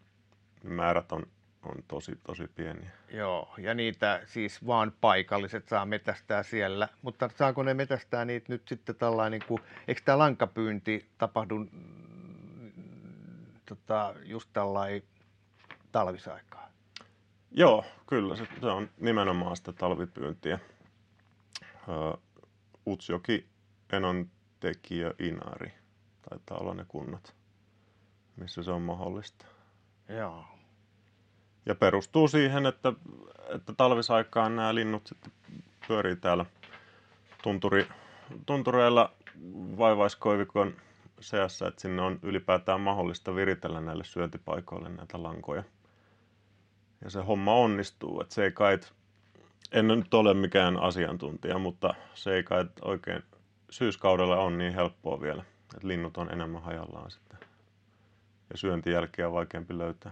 [0.63, 1.27] määrät on
[1.63, 2.89] on tosi, tosi pieniä.
[3.13, 6.89] Joo, ja niitä siis vaan paikalliset saa metästää siellä.
[7.01, 12.71] Mutta saako ne metästää niitä nyt sitten tällainen, niin kuin, eikö tämä lankapyynti tapahdu mm,
[13.65, 15.03] tota, just tällainen
[15.91, 16.71] talvisaikaa?
[17.51, 18.35] Joo, kyllä.
[18.35, 20.59] Se, se on nimenomaan sitä talvipyyntiä.
[21.87, 22.21] Uh,
[22.87, 23.47] Utsjoki,
[23.93, 25.73] Enontekijä, Inari.
[26.29, 27.35] Taitaa olla ne kunnat,
[28.35, 29.45] missä se on mahdollista.
[30.09, 30.45] Joo.
[31.65, 32.93] Ja perustuu siihen, että,
[33.55, 35.31] että talvisaikaan nämä linnut sitten
[35.87, 36.45] pyörii täällä
[37.43, 37.87] tunturi,
[38.45, 39.11] tuntureilla
[39.77, 40.73] vaivaiskoivikon
[41.19, 45.63] seassa, että sinne on ylipäätään mahdollista viritellä näille syöntipaikoille näitä lankoja.
[47.03, 48.79] Ja se homma onnistuu, että se ei kai,
[49.71, 53.23] en nyt ole mikään asiantuntija, mutta se ei kai oikein
[53.69, 55.43] syyskaudella on niin helppoa vielä,
[55.75, 57.39] että linnut on enemmän hajallaan sitten.
[58.49, 60.11] Ja syöntijälkeä on vaikeampi löytää.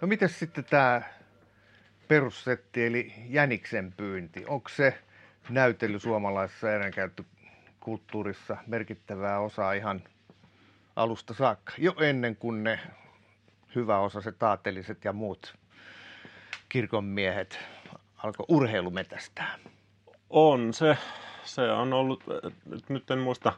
[0.00, 1.02] No miten sitten tämä
[2.08, 4.44] perussetti eli jäniksen pyynti?
[4.46, 4.98] Onko se
[5.48, 10.02] näytely suomalaisessa eräänkäyttökulttuurissa merkittävää osaa ihan
[10.96, 12.80] alusta saakka, jo ennen kuin ne
[13.74, 15.54] hyvä osa se taateliset ja muut
[16.68, 17.58] kirkonmiehet
[18.16, 19.58] alkoi urheilumetästää?
[20.30, 20.96] On se.
[21.44, 22.24] Se on ollut,
[22.88, 23.52] nyt en muista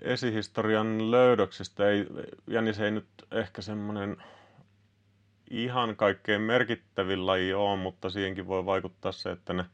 [0.00, 2.06] esihistorian löydöksistä, ei,
[2.46, 4.16] Jänis ei nyt ehkä semmoinen
[5.50, 9.64] ihan kaikkein merkittävin laji on, mutta siihenkin voi vaikuttaa se, että ne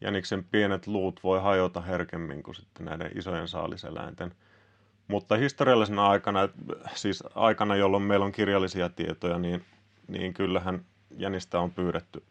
[0.00, 4.34] jäniksen pienet luut voi hajota herkemmin kuin sitten näiden isojen saaliseläinten.
[5.08, 6.48] Mutta historiallisena aikana,
[6.94, 9.64] siis aikana, jolloin meillä on kirjallisia tietoja, niin,
[10.08, 12.22] niin kyllähän jänistä on pyydetty,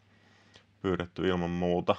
[0.81, 1.95] pyydetty ilman muuta.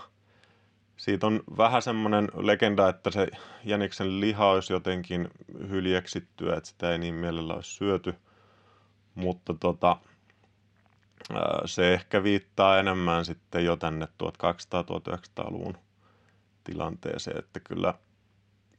[0.97, 3.29] Siitä on vähän semmoinen legenda, että se
[3.65, 5.29] jäniksen liha olisi jotenkin
[5.69, 8.15] hyljeksittyä, että sitä ei niin mielellä olisi syöty.
[9.15, 9.97] Mutta tota,
[11.65, 15.79] se ehkä viittaa enemmän sitten jo tänne 1200-1900-luvun
[16.65, 17.95] tilanteeseen, että kyllä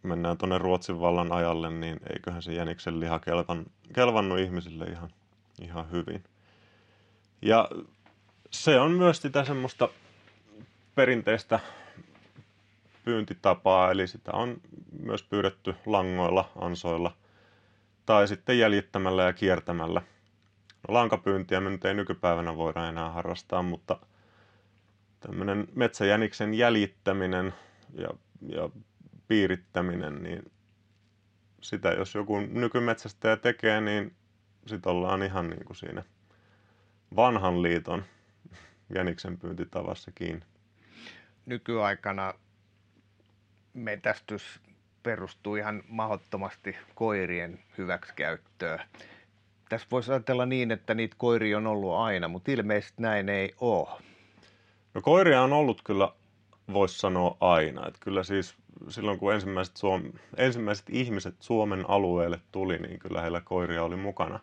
[0.04, 5.10] mennään tuonne Ruotsin vallan ajalle, niin eiköhän se jäniksen liha kelvan, kelvannut ihmisille ihan,
[5.62, 6.24] ihan hyvin.
[7.42, 7.70] Ja
[8.52, 9.90] se on myös sitä semmoista
[10.96, 11.60] perinteistä
[13.04, 14.62] pyyntitapaa, eli sitä on
[15.00, 17.12] myös pyydetty langoilla, ansoilla
[18.06, 20.02] tai sitten jäljittämällä ja kiertämällä.
[20.88, 24.00] Lankapyyntiä me nyt ei nykypäivänä voida enää harrastaa, mutta
[25.20, 27.54] tämmöinen metsäjäniksen jäljittäminen
[27.94, 28.10] ja,
[28.48, 28.70] ja
[29.28, 30.52] piirittäminen, niin
[31.62, 34.16] sitä jos joku nykymetsästäjä tekee, niin
[34.66, 36.04] sitten ollaan ihan niin kuin siinä
[37.16, 38.04] vanhan liiton
[38.96, 40.46] jäniksen pyyntitavassa kiinni.
[41.46, 42.34] Nykyaikana
[43.74, 44.60] metästys
[45.04, 48.80] perustuu ihan mahdottomasti koirien hyväksikäyttöön.
[49.70, 53.90] Tässä voisi ajatella niin, että niitä koiria on ollut aina, mutta ilmeisesti näin ei ole.
[54.94, 56.12] No koiria on ollut kyllä,
[56.74, 57.88] voisi sanoa aina.
[57.88, 58.56] Että kyllä siis
[58.90, 64.40] silloin, kun ensimmäiset, Suom- ensimmäiset ihmiset Suomen alueelle tuli, niin kyllä heillä koiria oli mukana.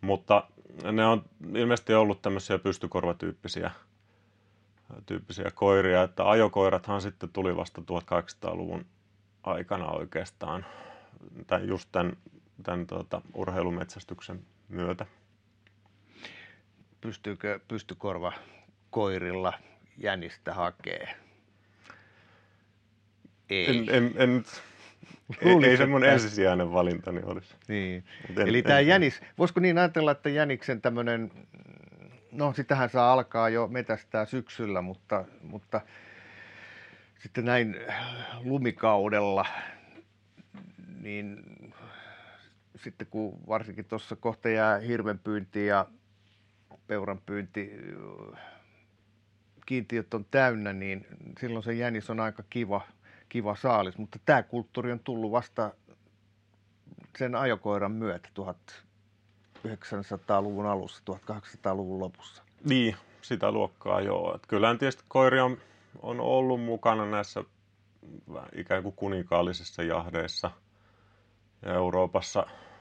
[0.00, 0.44] Mutta
[0.92, 1.24] ne on
[1.54, 3.70] ilmeisesti ollut tämmöisiä pystykorvatyyppisiä
[5.06, 8.84] tyyppisiä koiria, että ajokoirathan sitten tuli vasta 1800-luvun
[9.42, 10.66] aikana oikeastaan,
[11.46, 12.16] tämän, just tämän,
[12.62, 15.06] tämän tuota, urheilumetsästyksen myötä.
[17.00, 18.32] Pystyykö pystykorva
[18.90, 19.52] koirilla
[19.96, 21.14] jänistä hakee?
[23.50, 23.66] Ei.
[23.66, 24.44] En, en, en,
[25.42, 27.54] Luulisin, ei, ei se mun ensisijainen valintani olisi.
[27.68, 28.04] Niin.
[28.30, 31.30] En, Eli en, tämä jänis, voisiko niin ajatella, että jäniksen tämmöinen
[32.32, 35.80] no sitähän saa alkaa jo metästää syksyllä, mutta, mutta
[37.18, 37.76] sitten näin
[38.44, 39.46] lumikaudella,
[41.00, 41.42] niin
[42.82, 45.86] sitten kun varsinkin tuossa kohta jää hirvenpyynti ja
[46.86, 47.70] peuranpyynti,
[49.66, 51.06] kiintiöt on täynnä, niin
[51.40, 52.80] silloin se jänis on aika kiva,
[53.28, 53.98] kiva saalis.
[53.98, 55.72] Mutta tämä kulttuuri on tullut vasta
[57.18, 58.28] sen ajokoiran myötä
[59.66, 62.42] 1900-luvun alussa, 1800-luvun lopussa.
[62.64, 64.34] Niin, sitä luokkaa joo.
[64.34, 65.58] Et kyllähän tietysti koiri on,
[66.02, 67.44] on ollut mukana näissä
[68.54, 70.50] ikään kuin kuninkaallisissa jahdeissa
[71.62, 71.80] ja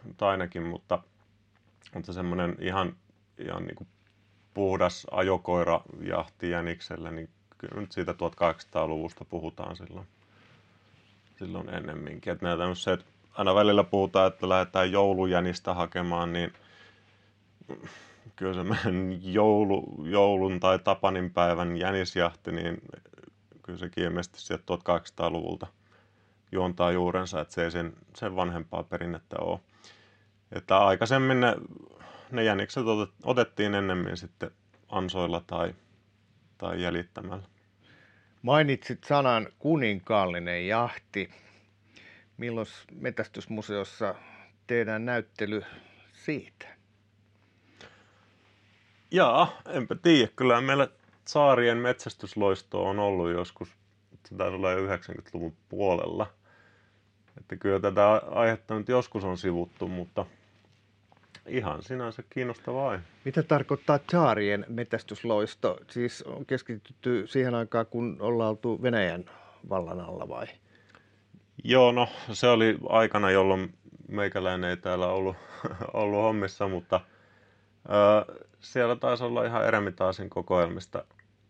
[0.06, 1.00] Euroopassa ainakin, mutta,
[1.94, 2.96] mutta semmoinen ihan,
[3.38, 3.88] ihan niin kuin
[4.54, 10.08] puhdas ajokoira jahti jäniksellä, niin kyllä nyt siitä 1800-luvusta puhutaan silloin,
[11.40, 12.34] silloin ennemminkin.
[12.34, 16.54] Että näitä se, että aina välillä puhutaan, että lähdetään joulujänistä hakemaan, niin
[18.36, 22.82] kyllä semmoinen joulu, joulun tai Tapanin päivän jänisjahti, niin
[23.62, 25.68] kyllä sekin ilmeisesti sieltä 1800-luvulta
[26.52, 29.60] juontaa juurensa, että se ei sen, sen vanhempaa perinnettä ole.
[30.52, 31.56] Että aikaisemmin ne,
[32.32, 32.84] ne jänikset
[33.24, 34.52] otettiin ennemmin sitten
[34.90, 35.76] ansoilla tai,
[36.58, 37.44] tai jäljittämällä.
[38.42, 41.30] Mainitsit sanan kuninkaallinen jahti.
[42.38, 44.16] Milloin Metästysmuseossa
[44.68, 45.64] tehdään näyttely
[46.14, 46.68] siitä?
[49.12, 50.32] Jaa, enpä tiedä.
[50.36, 50.88] Kyllä meillä
[51.26, 53.70] saarien metsästysloisto on ollut joskus,
[54.26, 56.28] se taisi olla jo 90-luvun puolella.
[57.38, 60.26] Että kyllä tätä aihetta nyt joskus on sivuttu, mutta
[61.48, 63.00] ihan sinänsä kiinnostavaa.
[63.26, 65.78] Mitä tarkoittaa saarien metsästysloisto?
[65.90, 69.26] Siis on keskitytty siihen aikaan, kun ollaan oltu Venäjän
[69.70, 70.48] vallan alla vai?
[71.64, 73.74] Joo, no se oli aikana, jolloin
[74.08, 75.36] meikäläinen ei täällä ollut,
[75.94, 77.02] ollut hommissa, mutta
[78.60, 81.04] siellä taisi olla ihan Eremitaasin kokoelmista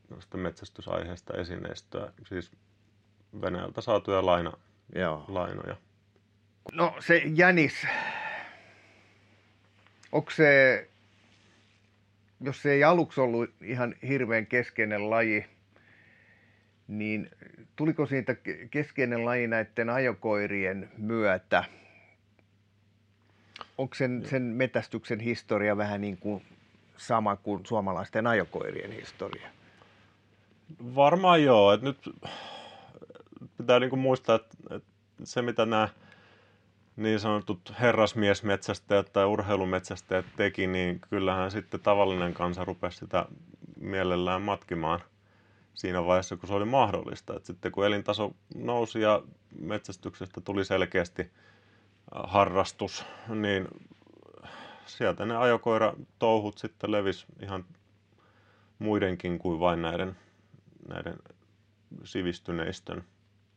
[0.10, 2.52] noista metsästysaiheista esineistöä, siis
[3.42, 4.54] Venäjältä saatuja laina,
[4.96, 5.26] Joo.
[5.28, 5.76] lainoja.
[6.74, 7.88] No se jänis,
[10.12, 10.88] onko se,
[12.42, 15.46] jos se ei aluksi ollut ihan hirveän keskeinen laji,
[16.88, 17.30] niin
[17.76, 18.36] tuliko siitä
[18.72, 21.64] keskeinen laji näiden ajokoirien myötä?
[23.78, 26.46] Onko sen, sen metästyksen historia vähän niin kuin
[26.98, 29.50] sama kuin suomalaisten ajokoirien historia?
[30.96, 31.74] Varmaan joo.
[31.74, 32.10] Et nyt
[33.58, 34.90] pitää niinku muistaa, että, että
[35.24, 35.90] se mitä nämä
[37.00, 43.26] niin sanotut herrasmiesmetsästäjät tai urheilumetsästäjät teki, niin kyllähän sitten tavallinen kansa rupesi sitä
[43.80, 45.00] mielellään matkimaan
[45.74, 47.36] siinä vaiheessa, kun se oli mahdollista.
[47.36, 49.22] Et sitten kun elintaso nousi ja
[49.60, 51.32] metsästyksestä tuli selkeästi
[52.12, 53.68] harrastus, niin
[54.86, 57.66] sieltä ne ajokoira touhut sitten levis ihan
[58.80, 60.16] muidenkin kuin vain näiden,
[60.88, 61.18] näiden
[62.04, 63.04] sivistyneistön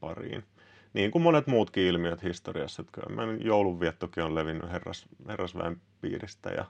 [0.00, 0.44] pariin.
[0.92, 6.64] Niin kuin monet muutkin ilmiöt historiassa, että kyllä joulunviettokin on levinnyt herras, herrasväen piiristä ja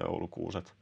[0.00, 0.74] joulukuuset.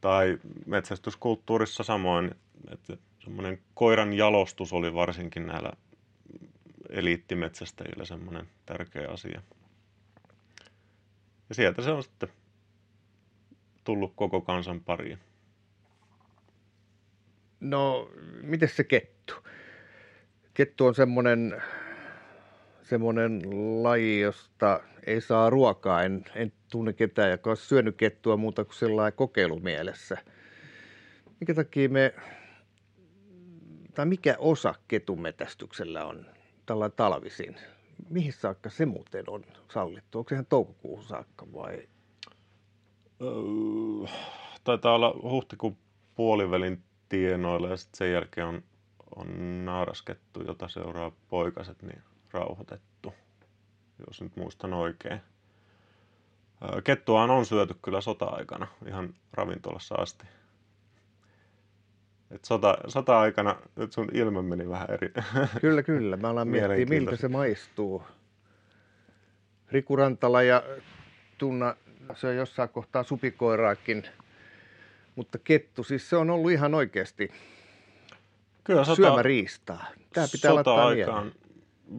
[0.00, 2.34] Tai metsästyskulttuurissa samoin,
[2.70, 5.72] että semmoinen koiran jalostus oli varsinkin näillä
[6.90, 9.42] eliittimetsästäjillä semmoinen tärkeä asia.
[11.48, 12.28] Ja sieltä se on sitten
[13.84, 15.18] tullut koko kansan pariin.
[17.60, 18.10] No,
[18.42, 19.34] miten se kettu?
[20.54, 21.62] Kettu on semmoinen,
[22.82, 23.42] semmoinen
[23.82, 26.02] laji, josta ei saa ruokaa.
[26.02, 30.16] En, en tunne ketään, joka olisi syönyt kettua muuta kuin sellainen kokeilumielessä.
[31.40, 32.14] Mikä takia me,
[33.94, 36.26] tai mikä osa ketumetästyksellä on
[36.66, 37.56] tällä talvisin?
[38.10, 40.18] Mihin saakka se muuten on sallittu?
[40.18, 41.88] Onko se ihan toukokuuhun saakka vai?
[43.22, 44.08] Öö,
[44.64, 45.76] taitaa olla huhtikuun
[46.14, 48.62] puolivälin tienoilla ja sitten sen jälkeen on,
[49.16, 53.14] on naaraskettu, jota seuraa poikaset, niin rauhoitettu,
[54.06, 55.20] jos nyt muistan oikein.
[56.84, 60.26] Kettuaan on syöty kyllä sota-aikana ihan ravintolassa asti.
[62.30, 65.12] Et sota, sota-aikana nyt sun ilme meni vähän eri.
[65.60, 66.16] Kyllä, kyllä.
[66.16, 68.02] Mä alan miettiä, miltä se maistuu.
[69.70, 70.62] Riku Rantala ja
[71.38, 71.76] Tunna
[72.14, 74.04] se on jossain kohtaa supikoiraakin
[75.14, 77.30] mutta kettu, siis se on ollut ihan oikeasti
[78.64, 79.86] Kyllä, sota, syömäriistaa.
[80.12, 81.32] Tämä pitää laittaa aikaan,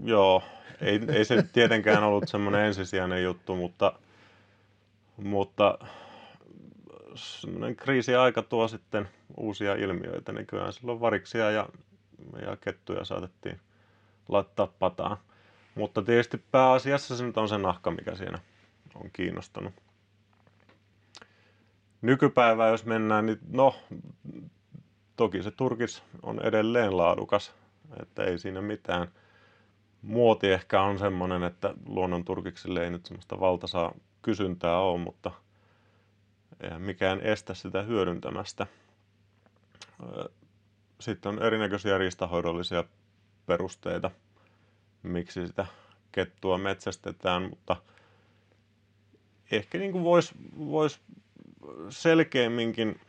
[0.04, 0.44] Joo,
[0.82, 3.94] ei, ei se tietenkään ollut semmoinen ensisijainen juttu, mutta,
[5.18, 5.80] mutta
[7.16, 11.70] semmoinen kriisiaika tuo sitten uusia ilmiöitä, niin kyllä silloin variksia ja,
[12.42, 13.60] ja kettuja saatettiin
[14.30, 15.18] laittaa pataan.
[15.76, 18.40] Mutta tietysti pääasiassa se nyt on se nahka, mikä siinä
[18.96, 19.74] on kiinnostanut
[22.06, 23.76] nykypäivää jos mennään, niin no,
[25.16, 27.56] toki se turkis on edelleen laadukas,
[28.02, 29.08] että ei siinä mitään.
[30.02, 35.32] Muoti ehkä on semmoinen, että luonnon turkiksille ei nyt semmoista valtasaa kysyntää ole, mutta
[36.62, 38.68] eihän mikään estä sitä hyödyntämästä.
[41.00, 42.84] Sitten on erinäköisiä riistahoidollisia
[43.46, 44.12] perusteita,
[45.04, 45.66] miksi sitä
[46.12, 47.76] kettua metsästetään, mutta
[49.52, 51.00] ehkä niin voisi vois
[51.90, 53.00] selkeämminkin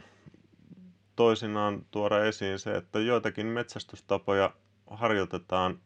[1.16, 4.50] toisinaan tuoda esiin se, että joitakin metsästystapoja
[4.90, 5.78] harjoitetaan,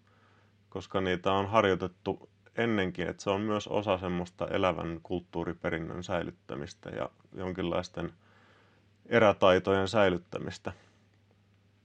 [0.69, 7.11] koska niitä on harjoitettu ennenkin, että se on myös osa semmoista elävän kulttuuriperinnön säilyttämistä ja
[7.33, 8.13] jonkinlaisten
[9.07, 10.73] erätaitojen säilyttämistä.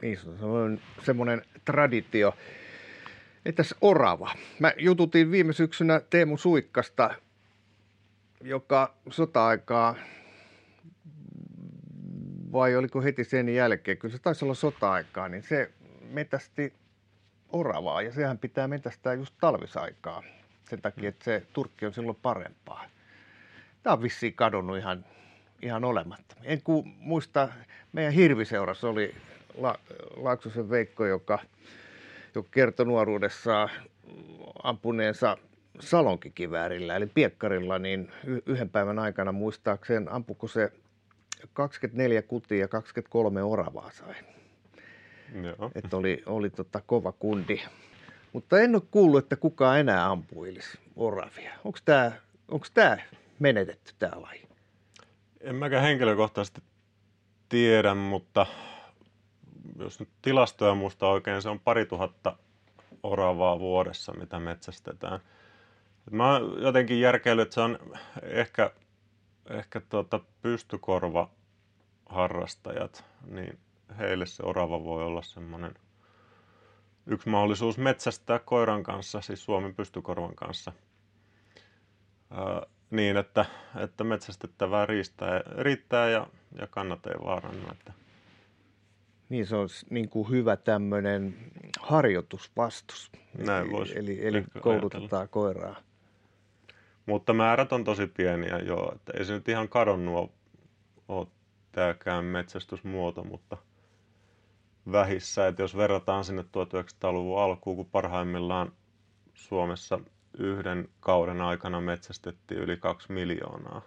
[0.01, 2.34] Niin, se on semmoinen traditio.
[3.45, 4.31] Entäs orava?
[4.60, 7.15] Mä jututin viime syksynä Teemu Suikkasta,
[8.41, 9.95] joka sota-aikaa
[12.56, 15.72] vai oliko heti sen jälkeen, kyllä se taisi olla sota-aikaa, niin se
[16.12, 16.74] metästi
[17.52, 20.24] oravaa ja sehän pitää metästää just talvisaikaa
[20.70, 22.86] sen takia, että se turkki on silloin parempaa.
[23.84, 25.06] Tämä on vissiin kadonnut ihan,
[25.62, 26.36] ihan olematta.
[26.44, 27.50] En ku, muista,
[27.94, 29.15] meidän hirviseurassa oli
[29.58, 29.80] La,
[30.15, 31.39] Laaksosen Veikko, joka,
[32.36, 33.70] joka kertoi nuoruudessaan
[34.63, 35.38] ampuneensa
[35.80, 38.12] salonkikiväärillä, eli piekkarilla, niin
[38.46, 40.72] yhden päivän aikana muistaakseen ampuko se
[41.53, 44.25] 24 kutia ja 23 oravaa sain.
[45.43, 45.71] Joo.
[45.75, 47.62] Että oli, oli tota kova kundi.
[48.34, 51.53] Mutta en ole kuullut, että kukaan enää ampuilisi oravia.
[51.63, 52.12] Onko tämä
[52.73, 53.03] tää
[53.39, 54.47] menetetty tämä laji?
[55.41, 56.62] En mäkään henkilökohtaisesti
[57.49, 58.45] tiedä, mutta
[59.79, 62.38] jos nyt tilastoja muista oikein, se on pari tuhatta
[63.03, 65.19] oravaa vuodessa, mitä metsästetään.
[66.12, 67.79] Mä jotenkin järkeillyt, että se on
[68.23, 68.71] ehkä
[69.49, 71.29] ehkä tuota pystykorva
[72.05, 73.60] harrastajat, niin
[73.97, 75.73] heille se orava voi olla semmoinen
[77.08, 80.71] yksi mahdollisuus metsästää koiran kanssa, siis Suomen pystykorvan kanssa,
[82.31, 86.27] ää, niin että, että metsästettävää riistää, riittää ja,
[86.60, 87.71] ja kannat ei vaarannu.
[87.71, 87.93] Että.
[89.29, 93.12] Niin se on niin kuin hyvä tämmöinen harjoitusvastus.
[93.37, 95.27] Näin voisi Eli, eli koulutetaan ajatella.
[95.27, 95.85] koiraa
[97.06, 100.31] mutta määrät on tosi pieniä joo, että ei se nyt ihan kadonnut
[101.08, 101.27] ole
[101.71, 103.58] tämäkään metsästysmuoto, mutta
[104.91, 108.71] vähissä, että jos verrataan sinne 1900-luvun alkuun, kun parhaimmillaan
[109.33, 109.99] Suomessa
[110.37, 113.81] yhden kauden aikana metsästettiin yli kaksi miljoonaa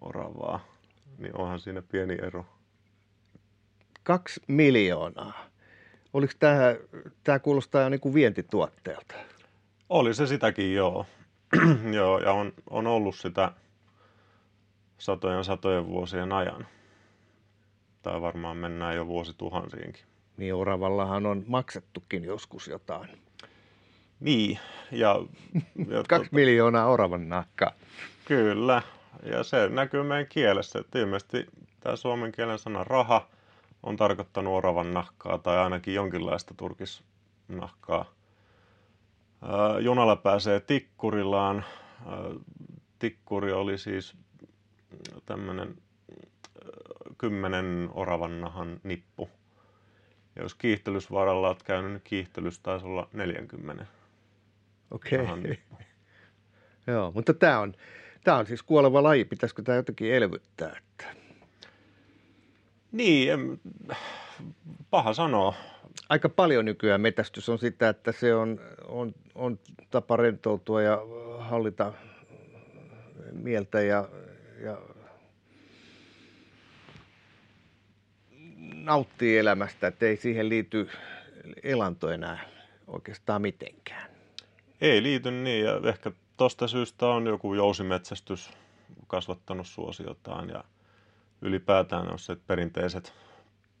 [0.00, 0.60] oravaa,
[1.18, 2.46] niin onhan siinä pieni ero.
[4.02, 5.46] Kaksi miljoonaa.
[6.12, 6.76] Oliko tämä,
[7.24, 9.14] tämä kuulostaa jo niin kuin vientituotteelta?
[9.88, 11.06] Oli se sitäkin, joo
[11.96, 13.52] Joo, ja on, on ollut sitä
[14.98, 16.66] satojen satojen vuosien ajan.
[18.02, 20.02] Tai varmaan mennään jo vuosituhansiinkin.
[20.36, 23.08] Niin oravallahan on maksettukin joskus jotain.
[24.20, 24.58] Niin,
[24.90, 25.16] ja...
[25.88, 26.36] ja Kaksi to...
[26.36, 27.72] miljoonaa oravan nahkaa.
[28.24, 28.82] Kyllä,
[29.22, 30.78] ja se näkyy meidän kielessä.
[30.78, 31.46] Että ilmeisesti
[31.80, 33.28] tämä suomen kielen sana raha
[33.82, 38.15] on tarkoittanut oravan nahkaa tai ainakin jonkinlaista turkisnahkaa.
[39.80, 41.64] Junalla pääsee Tikkurillaan.
[42.98, 44.16] Tikkuri oli siis
[45.26, 45.76] tämmöinen
[47.18, 49.30] kymmenen oravannahan nippu.
[50.36, 53.86] Ja jos kiihtelysvaralla olet käynyt, niin kiihtelys taisi olla 40.
[54.90, 55.20] Okei.
[55.20, 55.56] Okay.
[56.86, 57.74] Joo, mutta tämä on,
[58.24, 59.24] tämä on siis kuoleva laji.
[59.24, 60.76] Pitäisikö tämä jotenkin elvyttää?
[60.78, 61.14] Että...
[62.92, 63.60] Niin, en,
[64.90, 65.54] paha sanoa.
[66.08, 69.58] Aika paljon nykyään metästys on sitä, että se on, on, on
[69.90, 70.98] tapa rentoutua ja
[71.38, 71.92] hallita
[73.32, 74.08] mieltä ja,
[74.64, 74.78] ja
[78.74, 80.88] nauttii elämästä, että ei siihen liity
[81.62, 82.38] elanto enää
[82.86, 84.10] oikeastaan mitenkään.
[84.80, 88.50] Ei liity niin ja ehkä tuosta syystä on joku jousimetsästys
[89.06, 90.64] kasvattanut suosiotaan ja
[91.42, 93.12] ylipäätään on se perinteiset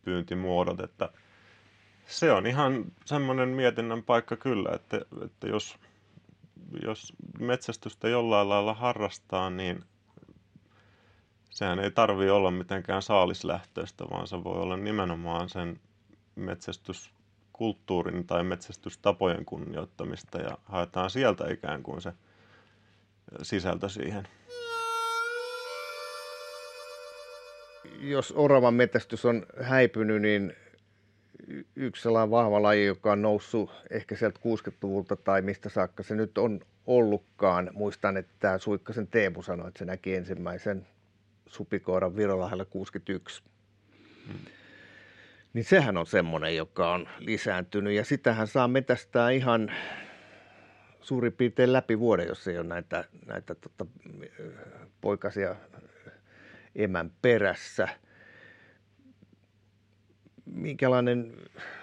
[0.06, 1.08] pyyntimuodot, että
[2.06, 5.76] se on ihan semmoinen mietinnän paikka kyllä, että, että jos,
[6.82, 9.84] jos metsästystä jollain lailla harrastaa, niin
[11.50, 15.80] sehän ei tarvi olla mitenkään saalislähtöistä, vaan se voi olla nimenomaan sen
[16.34, 22.12] metsästyskulttuurin tai metsästystapojen kunnioittamista ja haetaan sieltä ikään kuin se
[23.42, 24.28] sisältö siihen.
[28.00, 30.56] Jos oravan metästys on häipynyt, niin
[31.76, 36.38] yksi sellainen vahva laji, joka on noussut ehkä sieltä 60-luvulta tai mistä saakka se nyt
[36.38, 37.70] on ollutkaan.
[37.72, 40.86] Muistan, että Suikkasen Teemu sanoi, että se näki ensimmäisen
[41.46, 43.42] supikoiran Virolahdella 61.
[44.26, 44.38] Hmm.
[45.52, 49.72] Niin sehän on semmoinen, joka on lisääntynyt ja sitähän saa metästää ihan
[51.00, 53.86] suurin piirtein läpi vuoden, jos ei ole näitä, näitä tota,
[55.00, 55.56] poikasia
[56.76, 57.88] emän perässä.
[60.44, 61.36] Minkälainen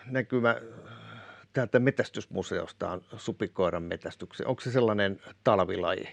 [0.06, 0.56] näkymä
[1.54, 4.48] täältä metästysmuseosta on supikoiran metästyksen?
[4.48, 6.08] Onko se sellainen talvilaji?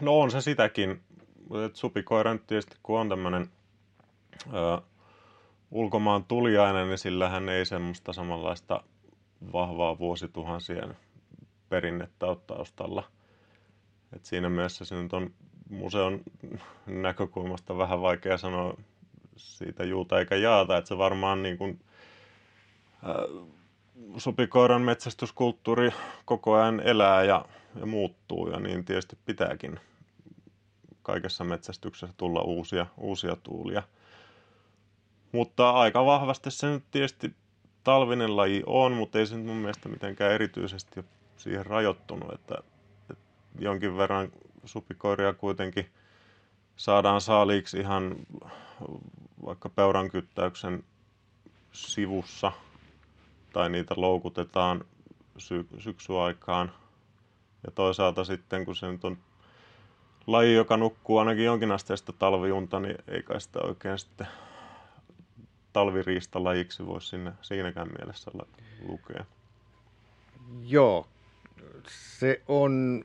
[0.00, 1.02] No on se sitäkin.
[1.74, 3.50] Supikoira nyt tietysti, kun on tämmöinen
[5.70, 8.84] ulkomaan tuliainen, niin sillähän ei semmoista samanlaista
[9.52, 10.96] vahvaa vuosituhansien
[11.68, 13.10] perinnettä ole taustalla.
[14.12, 15.34] Et siinä mielessä se nyt on
[15.70, 16.20] museon
[16.86, 18.76] näkökulmasta vähän vaikea sanoa
[19.36, 21.80] siitä juuta eikä jaata, että se varmaan niin kuin,
[23.04, 23.46] äh,
[24.16, 25.90] supikoiran metsästyskulttuuri
[26.24, 27.44] koko ajan elää ja,
[27.80, 29.80] ja muuttuu ja niin tietysti pitääkin
[31.02, 33.82] kaikessa metsästyksessä tulla uusia, uusia tuulia.
[35.32, 37.34] Mutta aika vahvasti se nyt tietysti
[37.84, 41.04] talvinen laji on, mutta ei se mun mielestä mitenkään erityisesti
[41.36, 42.54] siihen rajoittunut, että,
[43.10, 43.24] että
[43.58, 44.32] jonkin verran
[44.64, 45.90] supikoiria kuitenkin
[46.76, 48.16] saadaan saaliiksi ihan
[49.44, 50.84] vaikka peuran kyttäyksen
[51.72, 52.52] sivussa
[53.52, 54.84] tai niitä loukutetaan
[55.38, 56.72] sy- syksyaikaan.
[57.66, 59.18] Ja toisaalta sitten, kun se nyt on
[60.26, 64.26] laji, joka nukkuu ainakin jonkinasteista talviunta, niin ei kai sitä oikein sitten
[65.72, 68.30] talviriistalajiksi voisi sinne siinäkään mielessä
[68.88, 69.24] lukea.
[70.62, 71.06] Joo,
[71.88, 73.04] se on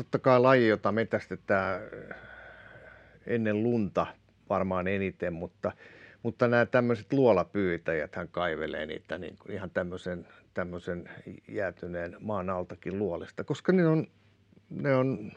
[0.00, 1.80] totta kai laji, jota metästetään
[3.26, 4.06] ennen lunta
[4.50, 5.72] varmaan eniten, mutta,
[6.22, 11.10] mutta nämä tämmöiset luolapyytäjät hän kaivelee niitä niin kuin ihan tämmöisen, tämmöisen
[11.48, 14.06] jäätyneen maan altakin luolesta, koska ne on,
[14.70, 15.32] ne on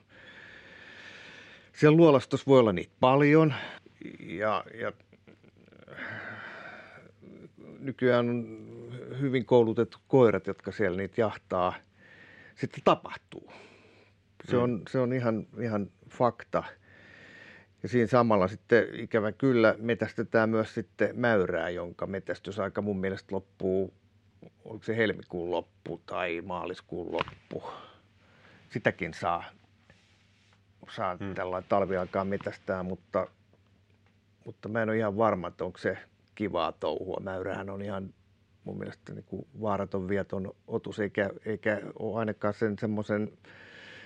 [1.73, 3.53] siellä luolastossa voi olla niitä paljon
[4.19, 4.91] ja, ja
[7.79, 8.47] nykyään on
[9.19, 11.73] hyvin koulutettu koirat, jotka siellä niitä jahtaa,
[12.55, 13.51] sitten tapahtuu.
[14.49, 16.63] Se on, se on ihan, ihan fakta.
[17.83, 23.93] Ja siinä samalla sitten ikävä kyllä metästetään myös sitten mäyrää, jonka metästysaika mun mielestä loppuu,
[24.65, 27.63] oliko se helmikuun loppu tai maaliskuun loppu.
[28.69, 29.43] Sitäkin saa,
[30.89, 31.33] saa hmm.
[31.33, 33.27] tällainen talviaikaan metästää, mutta,
[34.45, 35.97] mutta mä en ole ihan varma, että onko se
[36.35, 37.17] kivaa touhua.
[37.23, 38.13] Mäyrähän on ihan
[38.63, 43.31] mun mielestä niin kuin vaaraton vieton otus, eikä, eikä ole ainakaan sen semmoisen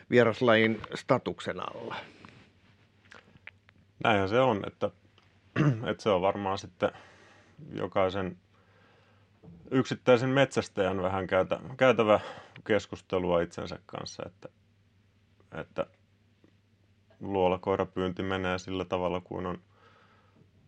[0.10, 1.96] vieraslajin statuksen alla.
[4.04, 4.90] Näinhän se on, että,
[5.92, 6.92] että se on varmaan sitten
[7.74, 8.38] jokaisen
[9.72, 12.20] yksittäisen metsästäjän vähän käytä, käytävä
[12.64, 14.50] keskustelua itsensä kanssa, että,
[15.52, 15.86] että
[17.20, 19.60] luolakoirapyynti menee sillä tavalla kuin on,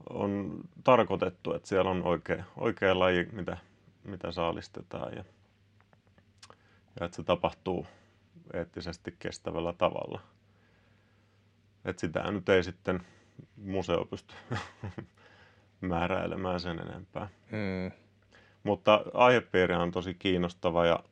[0.09, 3.57] on tarkoitettu, että siellä on oikea, oikea laji, mitä,
[4.03, 5.23] mitä saalistetaan ja,
[6.99, 7.87] ja että se tapahtuu
[8.53, 10.21] eettisesti kestävällä tavalla.
[11.85, 13.01] Että sitä nyt ei sitten
[13.57, 14.35] museo pysty
[15.81, 17.29] määräilemään sen enempää.
[17.51, 17.91] Mm.
[18.63, 21.03] Mutta aihepiiri on tosi kiinnostava ja,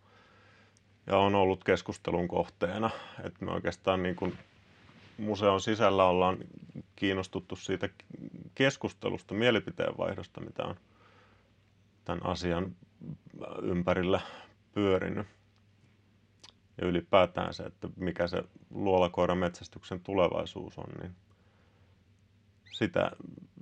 [1.08, 2.90] ja on ollut keskustelun kohteena.
[3.24, 4.38] Että me oikeastaan niin kuin
[5.18, 6.38] museon sisällä ollaan
[6.96, 7.90] kiinnostuttu siitä
[8.56, 10.76] keskustelusta, mielipiteenvaihdosta, mitä on
[12.06, 12.76] tämän asian
[13.62, 14.22] ympärillä
[14.74, 15.28] pyörinyt.
[16.82, 21.12] Ja ylipäätään se, että mikä se luolakoiran metsästyksen tulevaisuus on, niin
[22.72, 23.12] sitä,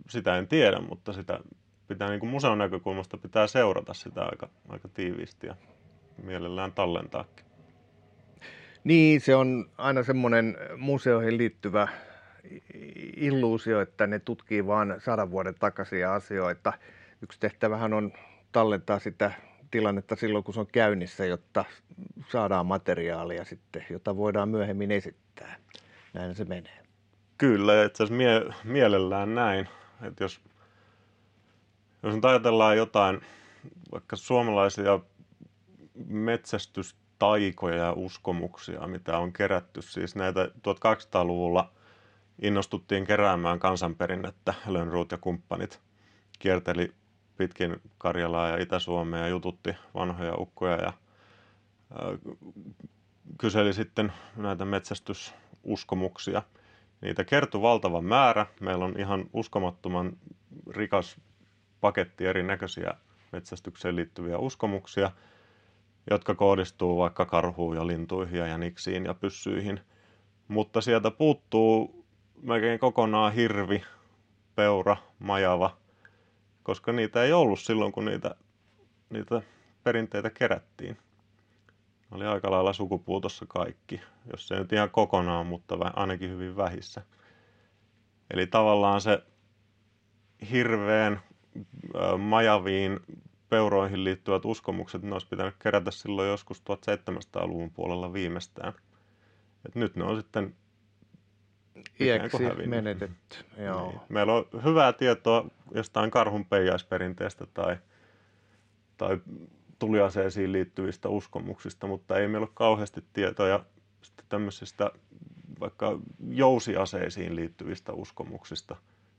[0.09, 1.39] sitä en tiedä, mutta sitä
[1.88, 5.55] pitää niin kuin museon näkökulmasta pitää seurata sitä aika, aika tiiviisti ja
[6.24, 7.45] mielellään tallentaakin.
[8.84, 11.88] Niin, se on aina semmoinen museoihin liittyvä
[13.18, 16.74] illuusio, että ne tutkii vain sadan vuoden takaisia asioita.
[17.22, 18.13] Yksi tehtävähän on
[18.51, 19.32] tallentaa sitä
[19.72, 21.66] tilannetta silloin, kun se on käynnissä, jotta
[22.32, 25.55] saadaan materiaalia sitten, jota voidaan myöhemmin esittää.
[26.13, 26.84] Näin se menee.
[27.38, 29.70] Kyllä, itse asiassa mie- mielellään näin.
[30.01, 30.41] Että jos,
[32.03, 33.22] jos nyt ajatellaan jotain,
[33.91, 34.99] vaikka suomalaisia
[36.07, 41.72] metsästystaikoja ja uskomuksia, mitä on kerätty, siis näitä 1200-luvulla
[42.41, 45.80] innostuttiin keräämään kansanperinnettä, Lönnruut ja kumppanit
[46.39, 46.93] kierteli
[47.38, 50.93] pitkin Karjalaa ja Itä-Suomea ja jututti vanhoja ukkoja ja
[53.38, 56.41] kyseli sitten näitä metsästysuskomuksia–
[57.01, 58.45] Niitä kertoi valtava määrä.
[58.59, 60.17] Meillä on ihan uskomattoman
[60.71, 61.21] rikas
[61.81, 62.93] paketti erinäköisiä
[63.31, 65.11] metsästykseen liittyviä uskomuksia,
[66.09, 69.79] jotka kohdistuu vaikka karhuun ja lintuihin ja jäniksiin ja pyssyihin.
[70.47, 72.05] Mutta sieltä puuttuu
[72.41, 73.83] melkein kokonaan hirvi,
[74.55, 75.77] peura, majava,
[76.66, 78.36] koska niitä ei ollut silloin, kun niitä,
[79.09, 79.41] niitä
[79.84, 80.97] perinteitä kerättiin
[82.11, 84.01] oli aika lailla sukupuutossa kaikki,
[84.32, 87.01] jos se nyt ihan kokonaan, mutta ainakin hyvin vähissä.
[88.34, 89.24] Eli tavallaan se
[90.51, 91.22] hirveän
[92.18, 92.99] majaviin
[93.49, 98.74] peuroihin liittyvät uskomukset, ne olisi pitänyt kerätä silloin joskus 1700-luvun puolella viimeistään.
[99.66, 100.55] Et nyt ne on sitten
[101.99, 103.38] iäksi menetetty.
[103.57, 103.89] Joo.
[103.89, 104.01] Niin.
[104.09, 107.78] Meillä on hyvää tietoa jostain karhun peijaisperinteestä tai,
[108.97, 109.17] tai
[109.80, 113.65] tuliaseisiin liittyvistä uskomuksista, mutta ei meillä ole kauheasti tietoja
[114.30, 114.91] tämmöisistä
[115.59, 115.99] vaikka
[116.30, 118.76] jousiaseisiin liittyvistä uskomuksista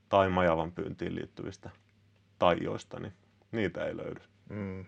[0.09, 1.71] tai majavan pyyntiin liittyvistä
[2.39, 3.13] taijoista, niin
[3.53, 4.21] niitä ei löydy.
[4.49, 4.85] Mm.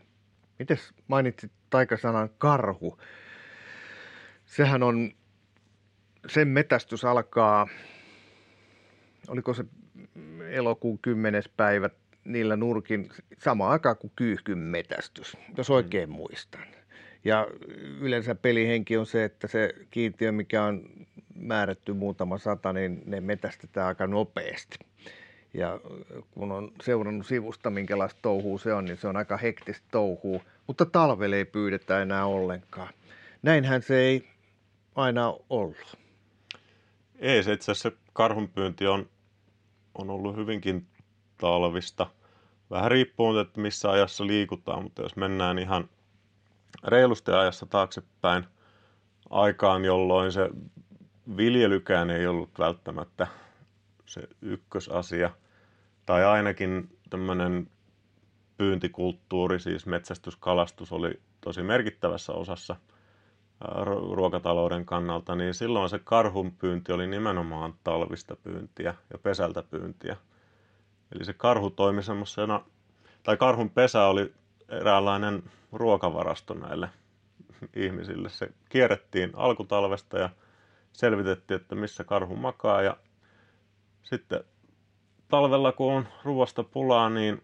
[0.59, 2.99] Mites mainitsit taikasanan karhu?
[4.45, 5.11] Sehän on,
[6.27, 7.69] sen metästys alkaa,
[9.29, 9.64] oliko se
[10.51, 11.43] elokuun 10.
[11.57, 11.91] päivä
[12.25, 13.09] niillä nurkin
[13.39, 16.64] sama aikaan kuin kyyhkyn metästys, jos oikein muistan.
[17.25, 17.47] Ja
[18.01, 20.83] yleensä pelihenki on se, että se kiintiö, mikä on
[21.35, 24.79] määrätty muutama sata, niin ne metästetään aika nopeasti.
[25.55, 25.81] Ja
[26.31, 30.87] kun on seurannut sivusta, minkälaista touhuu se on, niin se on aika hektistä touhuu, mutta
[30.87, 32.89] talvelle ei pyydetä enää ollenkaan.
[33.43, 34.29] Näinhän se ei
[34.95, 36.08] aina ollut.
[37.19, 39.11] Ei, se itse asiassa karhunpyynti on,
[39.95, 40.87] on ollut hyvinkin
[41.41, 42.07] talvista.
[42.71, 45.89] Vähän riippuu, että missä ajassa liikutaan, mutta jos mennään ihan
[46.85, 48.45] reilusti ajassa taaksepäin
[49.31, 50.51] aikaan, jolloin se
[51.37, 53.27] viljelykään ei ollut välttämättä
[54.07, 55.31] se ykkösasia,
[56.07, 57.71] tai ainakin tämmöinen
[58.57, 62.77] pyyntikulttuuri, siis metsästyskalastus oli tosi merkittävässä osassa
[64.11, 70.17] ruokatalouden kannalta, niin silloin se karhun pyynti oli nimenomaan talvista pyyntiä ja pesältä pyyntiä.
[71.15, 72.61] Eli se karhu toimi semmoisena,
[73.23, 74.33] tai karhun pesä oli
[74.69, 75.43] eräänlainen
[75.73, 76.89] ruokavarasto näille
[77.77, 78.29] ihmisille.
[78.29, 80.31] Se kierrettiin alkutalvesta ja
[80.93, 82.97] selvitettiin, että missä karhu makaa ja
[84.03, 84.45] sitten
[85.29, 87.43] talvella, kun on ruoasta pulaa, niin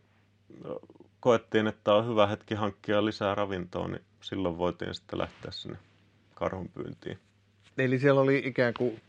[1.20, 5.78] koettiin, että on hyvä hetki hankkia lisää ravintoa, niin silloin voitiin sitten lähteä sinne
[6.44, 7.18] karhun pyyntiin.
[7.78, 9.00] Eli siellä oli ikään kuin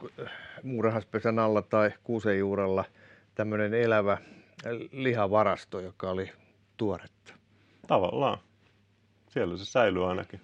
[0.64, 2.86] muurahaspesän alla tai kuusen juurella
[3.36, 4.18] tämmöinen elävä
[4.92, 6.32] lihavarasto, joka oli
[6.78, 7.34] tuoretta.
[7.88, 8.38] Tavallaan.
[9.30, 10.42] Siellä se säilyy ainakin.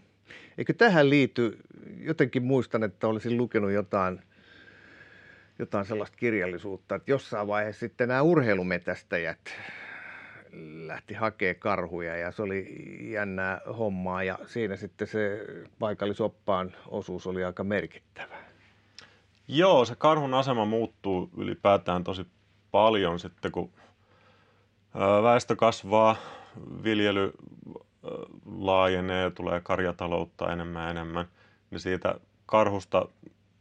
[0.58, 1.58] Eikö tähän liity,
[1.98, 4.22] jotenkin muistan, että olisin lukenut jotain,
[5.60, 9.40] jotain sellaista kirjallisuutta, että jossain vaiheessa sitten nämä urheilumetästäjät,
[10.88, 12.68] lähti hakee karhuja ja se oli
[13.12, 15.46] jännää hommaa ja siinä sitten se
[15.80, 18.36] paikallisoppaan osuus oli aika merkittävä.
[19.48, 22.26] Joo, se karhun asema muuttuu ylipäätään tosi
[22.72, 23.72] paljon sitten, kun
[25.24, 26.16] väestö kasvaa,
[26.84, 27.32] viljely
[28.58, 31.26] laajenee tulee karjataloutta enemmän ja enemmän,
[31.72, 33.06] niin siitä karhusta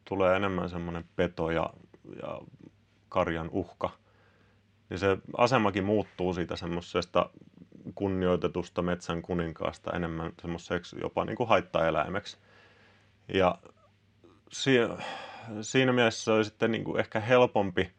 [0.05, 1.71] tulee enemmän semmoinen peto ja,
[2.23, 2.41] ja
[3.09, 3.91] karjan uhka.
[4.91, 7.31] Niin se asemakin muuttuu siitä semmoisesta
[7.95, 12.39] kunnioitetusta metsän kuninkaasta enemmän semmoiseksi jopa niin kuin haittaeläimeksi.
[13.35, 13.59] Ja
[14.53, 14.79] si-
[15.61, 17.93] siinä mielessä se oli sitten niin kuin ehkä helpompi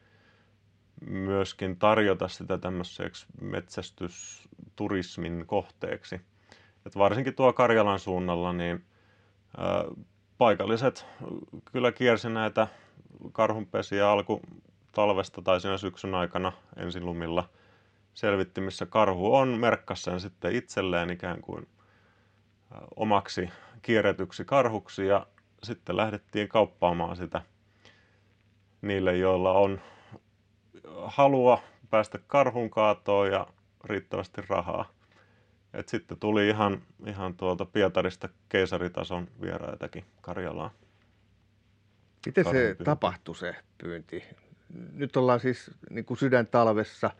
[1.09, 6.21] myöskin tarjota sitä tämmöiseksi metsästysturismin kohteeksi.
[6.85, 8.85] Et varsinkin tuo Karjalan suunnalla, niin
[9.57, 9.85] ää,
[10.37, 11.05] paikalliset
[11.71, 12.67] kyllä kiersi näitä
[13.31, 14.41] karhunpesiä alku
[14.91, 17.49] talvesta tai siinä syksyn aikana ensin lumilla
[18.13, 21.67] selvitti, missä karhu on, merkkasi sen sitten itselleen ikään kuin
[22.95, 23.49] omaksi
[23.81, 25.27] kierretyksi karhuksi ja
[25.63, 27.41] sitten lähdettiin kauppaamaan sitä
[28.81, 29.81] niille, joilla on
[31.05, 33.47] halua päästä karhun kaatoon ja
[33.83, 34.89] riittävästi rahaa.
[35.73, 40.71] Et sitten tuli ihan, ihan tuolta Pietarista keisaritason vieraitakin Karjalaan.
[42.25, 44.23] Miten se tapahtui se pyynti?
[44.93, 47.11] Nyt ollaan siis niin kuin sydäntalvessa,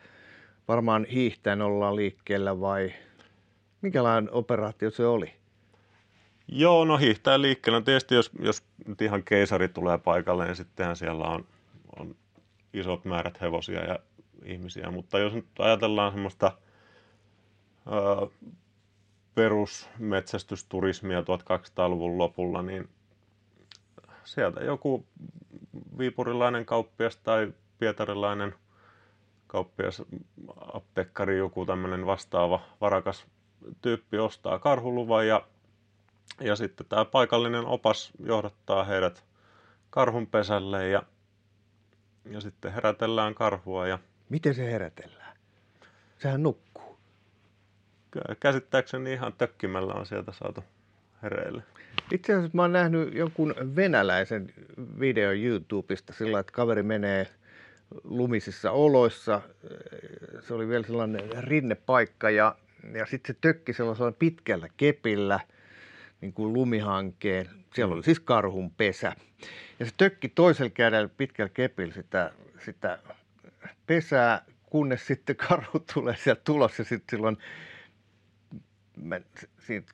[0.68, 2.94] varmaan hiihtäen ollaan liikkeellä vai
[3.82, 5.34] minkälainen operaatio se oli?
[6.48, 7.80] Joo, no hiihtää liikkeellä.
[7.80, 11.46] No tietysti jos, jos nyt ihan keisari tulee paikalle, niin sittenhän siellä on,
[12.00, 12.16] on
[12.74, 14.00] isot määrät hevosia ja
[14.46, 14.92] ihmisiä.
[14.92, 16.58] Mutta jos nyt ajatellaan semmoista
[17.88, 18.28] ö,
[19.36, 22.90] perusmetsästysturismia 1200-luvun lopulla, niin
[24.24, 25.06] sieltä joku
[25.98, 28.56] viipurilainen kauppias tai pietarilainen
[29.48, 30.04] kauppias,
[30.74, 33.26] aptekkari, joku tämmöinen vastaava varakas
[33.82, 35.48] tyyppi ostaa karhuluvan ja,
[36.40, 39.24] ja sitten tämä paikallinen opas johdattaa heidät
[39.90, 41.04] karhunpesälle ja,
[42.26, 43.88] ja sitten herätellään karhua.
[43.88, 44.00] Ja...
[44.30, 45.38] Miten se herätellään?
[46.20, 47.00] Sehän nukkuu.
[48.40, 50.64] Käsittääkseni ihan tökkimällä on sieltä saatu
[51.24, 51.64] hereille.
[52.12, 54.54] Itse asiassa mä oon nähnyt jonkun venäläisen
[55.00, 57.28] video YouTubesta sillä, että kaveri menee
[58.04, 59.42] lumisissa oloissa.
[60.40, 62.56] Se oli vielä sellainen rinnepaikka ja,
[62.94, 65.40] ja sitten se tökki sellaisella pitkällä kepillä,
[66.22, 67.50] niin kuin lumihankeen.
[67.76, 69.16] Siellä oli siis karhun pesä.
[69.80, 72.32] Ja se tökki toisella kädellä pitkällä kepillä sitä,
[72.66, 73.00] sitä
[73.88, 77.38] pesää, kunnes sitten karhu tulee sieltä tulos ja sitten silloin
[78.96, 79.22] mä,
[79.60, 79.92] siitä,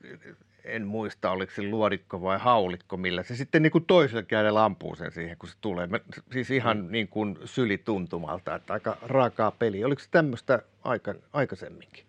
[0.68, 4.94] en muista oliko se luodikko vai haulikko, millä se sitten niin kuin toisella kädellä ampuu
[4.96, 5.86] sen siihen, kun se tulee.
[5.86, 6.00] Mä,
[6.32, 6.92] siis ihan mm.
[6.92, 9.84] niin kuin sylituntumalta, että aika raakaa peli.
[9.84, 12.04] Oliko se tämmöistä aika, aikaisemminkin?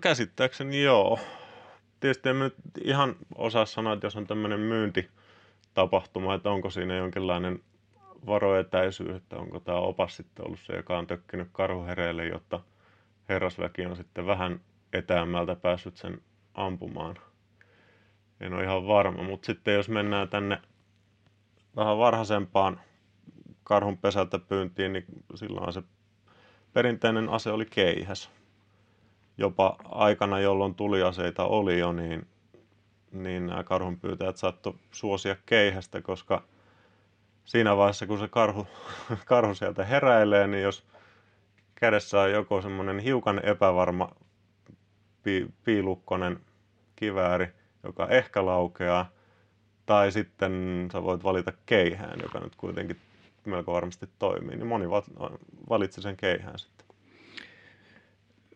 [0.00, 1.18] Käsittääkseni joo.
[2.00, 7.60] Tietysti en nyt ihan osaa sanoa, että jos on tämmöinen myyntitapahtuma, että onko siinä jonkinlainen
[8.26, 12.60] varoetäisyys, että onko tämä opas sitten ollut se, joka on tökkinyt karhuhereille, jotta
[13.28, 14.60] herrasväki on sitten vähän
[14.92, 16.20] etäämmältä päässyt sen
[16.54, 17.16] ampumaan.
[18.40, 20.62] En ole ihan varma, mutta sitten jos mennään tänne
[21.76, 22.80] vähän varhaisempaan
[23.62, 25.82] karhun pesältä pyyntiin, niin silloin se
[26.72, 28.30] perinteinen ase oli keihäs.
[29.38, 32.26] Jopa aikana, jolloin tuliaseita oli jo, niin,
[33.12, 36.42] niin nämä karhunpyytäjät saattoi suosia keihästä, koska
[37.44, 38.66] siinä vaiheessa, kun se karhu,
[39.26, 40.84] karhu sieltä heräilee, niin jos
[41.74, 44.10] kädessä on joko semmoinen hiukan epävarma
[45.24, 46.40] pi, piilukkonen
[46.96, 47.48] kivääri,
[47.84, 49.10] joka ehkä laukeaa,
[49.86, 53.00] tai sitten sä voit valita keihään, joka nyt kuitenkin
[53.44, 54.86] melko varmasti toimii, niin moni
[55.68, 56.86] valitsi sen keihään sitten.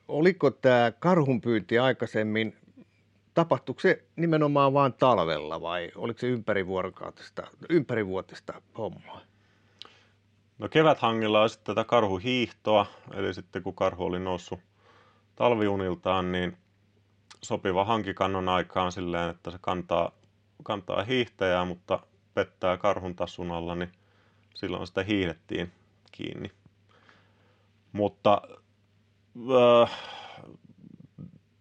[0.09, 2.57] Oliko tämä karhunpyynti aikaisemmin,
[3.35, 9.21] tapahtuiko se nimenomaan vain talvella vai oliko se ympärivuorokautista, ympärivuotista hommaa?
[10.59, 14.61] No keväthangilla on sitten tätä karhuhiihtoa, eli sitten kun karhu oli noussut
[15.39, 16.57] talviuniltaan, niin
[17.43, 20.12] sopiva hankikannon aikaan silleen, että se kantaa,
[20.62, 22.01] kantaa hiihtäjää, mutta
[22.34, 23.93] pettää karhun tassun alla, niin
[24.55, 25.72] silloin sitä hiihdettiin
[26.12, 26.51] kiinni.
[27.93, 28.43] Mutta
[29.36, 29.91] äh,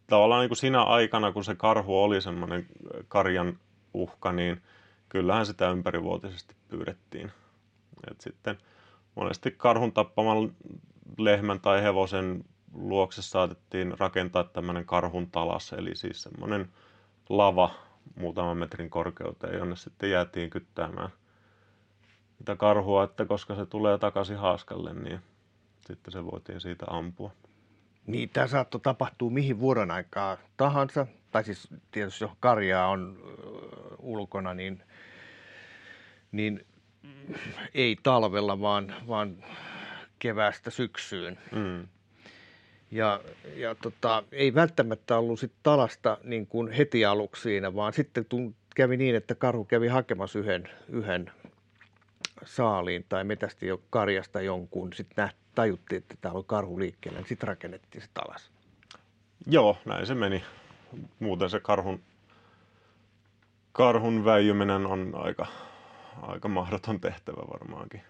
[0.07, 2.65] tavallaan niin kuin sinä aikana, kun se karhu oli semmoinen
[3.07, 3.59] karjan
[3.93, 4.61] uhka, niin
[5.09, 7.31] kyllähän sitä ympärivuotisesti pyydettiin.
[8.11, 8.57] Et sitten
[9.15, 10.55] monesti karhun tappaman
[11.17, 12.43] lehmän tai hevosen
[12.77, 16.69] luokse saatettiin rakentaa tämmöinen karhun talas, eli siis semmoinen
[17.29, 17.71] lava
[18.15, 21.09] muutaman metrin korkeuteen, jonne sitten jäätiin kyttäämään
[22.37, 25.19] sitä karhua, että koska se tulee takaisin haaskalle, niin
[25.87, 27.31] sitten se voitiin siitä ampua.
[28.07, 33.17] Niin, tämä saattoi tapahtua mihin vuoden aikaa tahansa, tai siis tietysti jos karjaa on
[33.99, 34.83] ulkona, niin,
[36.31, 36.65] niin
[37.73, 39.43] ei talvella, vaan, vaan
[40.19, 41.39] keväästä syksyyn.
[41.51, 41.87] Mm.
[42.91, 43.19] Ja,
[43.55, 48.25] ja tota, ei välttämättä ollut sit talasta niin kuin heti aluksi siinä, vaan sitten
[48.75, 51.31] kävi niin, että karhu kävi hakemassa yhden, yhden
[52.45, 54.93] saaliin tai metästi jo karjasta jonkun.
[54.93, 58.51] Sitten tajuttiin, että täällä on karhu liikkeellä, niin sitten rakennettiin se alas.
[59.47, 60.43] Joo, näin se meni.
[61.19, 62.01] Muuten se karhun,
[63.71, 65.47] karhun väijyminen on aika,
[66.21, 68.01] aika mahdoton tehtävä varmaankin.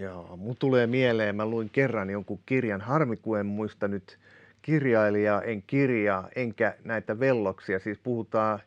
[0.00, 4.18] Joo, mun tulee mieleen, mä luin kerran jonkun kirjan, harmi kun en muista nyt
[4.62, 8.58] kirjailija, en kirjaa, enkä näitä velloksia, siis puhutaan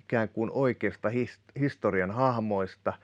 [0.00, 1.10] ikään kuin oikeasta
[1.58, 2.92] historian hahmoista–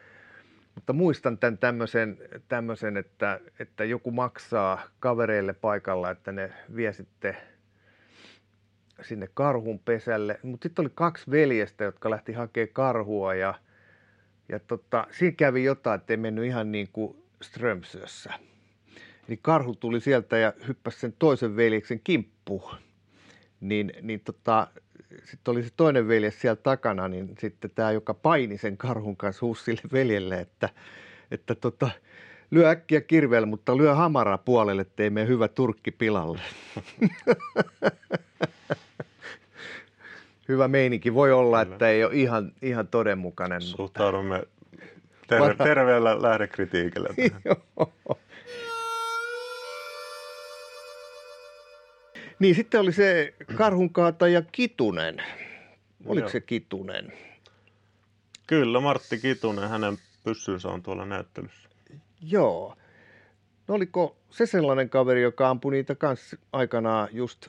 [0.76, 2.18] mutta muistan tämän tämmöisen,
[2.48, 7.36] tämmöisen että, että joku maksaa kavereille paikalla, että ne vie sitten
[9.02, 10.40] sinne karhun pesälle.
[10.42, 13.54] Mutta sitten oli kaksi veljestä, jotka lähti hakemaan karhua ja,
[14.48, 18.32] ja tota, siinä kävi jotain, että ei mennyt ihan niin kuin Strömsössä.
[19.28, 22.74] Eli karhu tuli sieltä ja hyppäsi sen toisen veljeksen kimppuun.
[23.60, 24.66] Niin, niin tota,
[25.24, 29.46] sitten oli se toinen veljes siellä takana, niin sitten tämä, joka paini sen karhun kanssa
[29.46, 30.68] huusi sille veljelle, että,
[31.30, 31.90] että tota,
[32.50, 36.40] lyö äkkiä kirveellä, mutta lyö hamaraa puolelle, ettei mene hyvä turkki pilalle.
[40.48, 41.14] hyvä meininki.
[41.14, 43.62] Voi olla, että ei ole ihan, ihan todenmukainen.
[43.62, 44.42] Suhtaudumme
[45.26, 47.08] terve, terveellä lähdekritiikillä.
[52.38, 55.22] Niin sitten oli se karhunkaataja Kitunen.
[56.06, 56.30] Oliko Joo.
[56.30, 57.12] se Kitunen?
[58.46, 61.68] Kyllä, Martti Kitunen, hänen pyssynsä on tuolla näyttelyssä.
[62.20, 62.76] Joo.
[63.68, 67.48] No oliko se sellainen kaveri, joka ampui niitä kanssa aikanaan just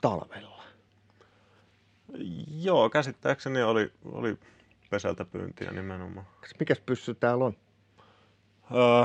[0.00, 0.62] talvella?
[2.62, 4.38] Joo, käsittääkseni oli, oli
[4.92, 6.26] pesältä pyyntiä nimenomaan.
[6.58, 7.56] Mikäs pyssy täällä on?
[8.74, 9.04] Öö,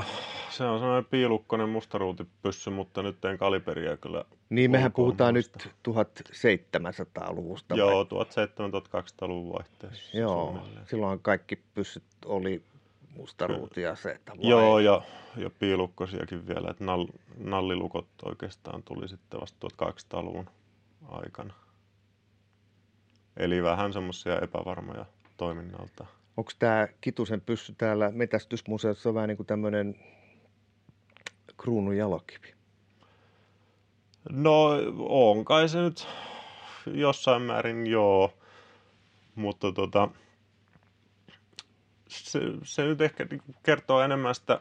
[0.50, 4.24] se on sellainen piilukkoinen mustaruutipyssy, mutta nyt en kaliberia kyllä.
[4.50, 5.58] Niin, mehän puhutaan muista.
[5.64, 7.74] nyt 1700-luvusta.
[7.74, 10.18] Joo, 1700-1200-luvun vaihteessa.
[10.18, 12.62] Joo, silloin kaikki pyssyt oli
[13.16, 14.20] mustaruutia se.
[14.28, 14.36] Vai?
[14.50, 15.02] Joo, ja,
[15.36, 17.06] ja piilukkosiakin vielä, että nall,
[17.38, 20.50] nallilukot oikeastaan tuli sitten vasta 1200-luvun
[21.08, 21.54] aikana.
[23.36, 25.06] Eli vähän semmoisia epävarmoja
[25.38, 26.06] toiminnalta
[26.38, 29.94] onko tämä Kitusen pyssy täällä metästysmuseossa vähän niin kuin tämmöinen
[31.56, 32.54] kruunun jalokivi?
[34.30, 34.68] No
[34.98, 36.06] on kai se nyt
[36.86, 38.32] jossain määrin joo,
[39.34, 40.08] mutta tota,
[42.08, 43.26] se, se nyt ehkä
[43.62, 44.60] kertoo enemmän sitä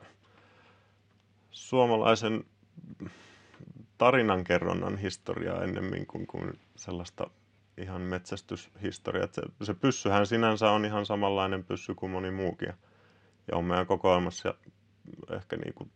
[1.52, 2.44] suomalaisen
[3.98, 7.30] tarinankerronnan historiaa ennemmin kuin, kuin sellaista
[7.78, 9.28] ihan metsästyshistoria.
[9.32, 12.74] Se, se pyssyhän sinänsä on ihan samanlainen pyssy kuin moni muukin.
[13.52, 14.54] Ja on meidän kokoelmassa
[15.36, 15.92] ehkä niin kuin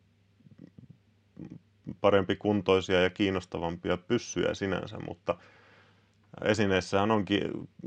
[2.01, 5.37] parempi kuntoisia ja kiinnostavampia pyssyjä sinänsä, mutta
[6.43, 7.25] esineessähän on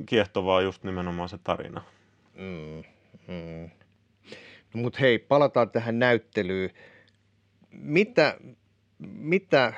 [0.07, 1.83] kiehtovaa just nimenomaan se tarina.
[2.35, 2.83] Mm,
[3.29, 3.71] mm.
[4.75, 6.71] No, Mutta hei, palataan tähän näyttelyyn.
[7.71, 8.39] Mitä,
[8.99, 9.73] mitä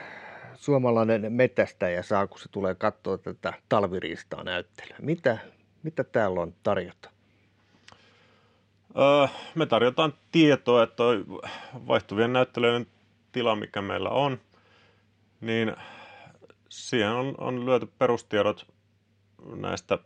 [0.57, 4.97] suomalainen metästäjä saa, kun se tulee katsoa tätä talviriistaa näyttelyä?
[5.03, 5.39] Mitä,
[5.83, 7.11] mitä täällä on tarjota?
[8.99, 11.03] Öö, me tarjotaan tietoa, että
[11.87, 12.87] vaihtuvien näyttelyiden
[13.33, 14.41] tila, mikä meillä on,
[15.41, 15.77] niin
[16.69, 18.67] siihen on, on lyöty perustiedot
[19.55, 19.99] näistä,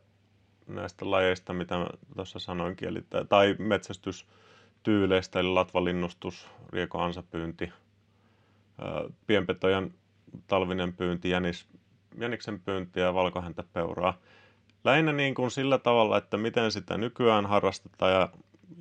[0.67, 1.87] näistä lajeista, mitä
[2.17, 7.73] tuossa sanoinkin, eli, tai metsästystyyleistä, eli latvalinnustus, rieko-ansapyynti,
[9.27, 9.95] pienpetojen
[10.47, 11.69] talvinen pyynti, jänis,
[12.19, 14.19] jäniksen pyynti ja valkohäntäpeuraa.
[14.85, 18.29] Lähinnä niin kuin sillä tavalla, että miten sitä nykyään harrastetaan ja,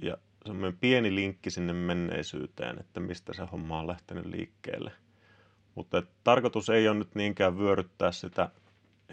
[0.02, 4.92] ja semmoinen pieni linkki sinne menneisyyteen, että mistä se homma on lähtenyt liikkeelle.
[5.76, 8.50] Mutta tarkoitus ei ole nyt niinkään vyöryttää sitä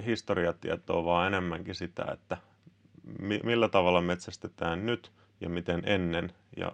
[0.07, 2.37] historiatietoa, vaan enemmänkin sitä, että
[3.19, 6.73] mi- millä tavalla metsästetään nyt ja miten ennen ja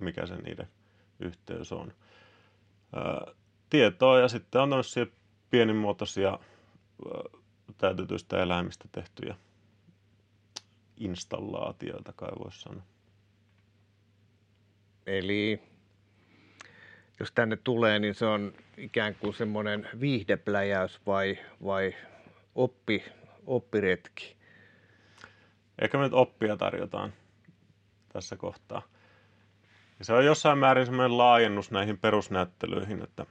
[0.00, 0.68] mikä se niiden
[1.20, 1.92] yhteys on
[3.70, 5.06] tietoa ja sitten on tämmöisiä
[5.50, 6.38] pienimuotoisia
[7.78, 9.34] täytetyistä eläimistä tehtyjä
[10.96, 12.82] installaatioita, kai voisi sanoa.
[15.06, 15.62] Eli
[17.20, 21.94] jos tänne tulee, niin se on ikään kuin semmoinen viihdepläjäys vai, vai
[22.54, 23.04] oppi,
[23.46, 24.36] oppiretki?
[25.82, 27.12] Ehkä me nyt oppia tarjotaan
[28.12, 28.82] tässä kohtaa.
[29.98, 33.26] Ja se on jossain määrin semmoinen laajennus näihin perusnäyttelyihin, että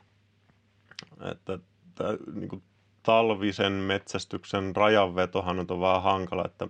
[1.31, 1.59] että
[1.95, 2.63] tämä, niin kuin
[3.03, 6.67] talvisen metsästyksen rajanvetohan on vähän hankala, että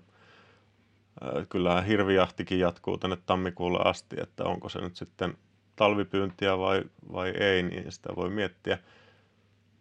[1.49, 5.37] kyllähän hirvijahtikin jatkuu tänne tammikuulle asti, että onko se nyt sitten
[5.75, 6.83] talvipyyntiä vai,
[7.13, 8.77] vai ei, niin sitä voi miettiä.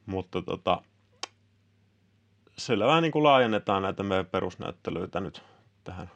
[0.06, 0.82] Mutta tota,
[2.58, 5.42] sillä vähän niin kuin laajennetaan näitä meidän perusnäyttelyitä nyt
[5.84, 6.10] tähän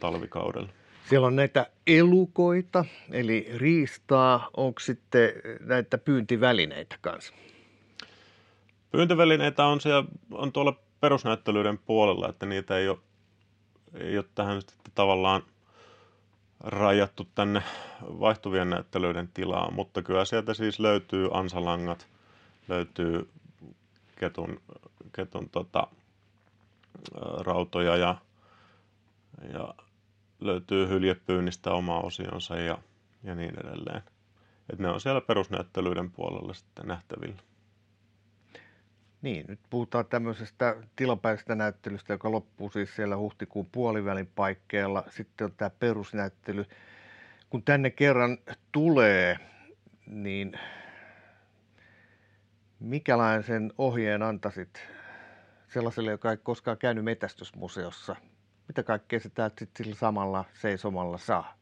[0.00, 0.68] talvikaudelle.
[1.08, 4.50] Siellä on näitä elukoita, eli riistaa.
[4.56, 7.34] Onko sitten näitä pyyntivälineitä kanssa?
[8.90, 12.98] Pyyntivälineitä on, siellä, on tuolla perusnäyttelyiden puolella, että niitä ei ole,
[13.94, 15.42] ei ole tähän sitten tavallaan
[16.60, 17.62] rajattu tänne
[18.02, 22.06] vaihtuvien näyttelyiden tilaan, mutta kyllä sieltä siis löytyy ansalangat,
[22.68, 23.28] löytyy
[24.16, 24.60] ketun,
[25.12, 25.86] ketun tota,
[27.40, 28.16] rautoja ja,
[29.52, 29.74] ja
[30.40, 32.78] löytyy hyljepyynnistä oma osionsa ja,
[33.24, 34.02] ja niin edelleen.
[34.72, 37.42] Et ne on siellä perusnäyttelyiden puolella sitten nähtävillä.
[39.22, 45.04] Niin, nyt puhutaan tämmöisestä tilapäisestä näyttelystä, joka loppuu siis siellä huhtikuun puolivälin paikkeilla.
[45.08, 46.64] Sitten on tämä perusnäyttely.
[47.50, 48.38] Kun tänne kerran
[48.72, 49.36] tulee,
[50.06, 50.58] niin
[52.80, 54.82] mikälaisen ohjeen antaisit
[55.68, 58.16] sellaiselle, joka ei koskaan käynyt metästysmuseossa?
[58.68, 61.56] Mitä kaikkea se täältä sitten sillä samalla seisomalla saa?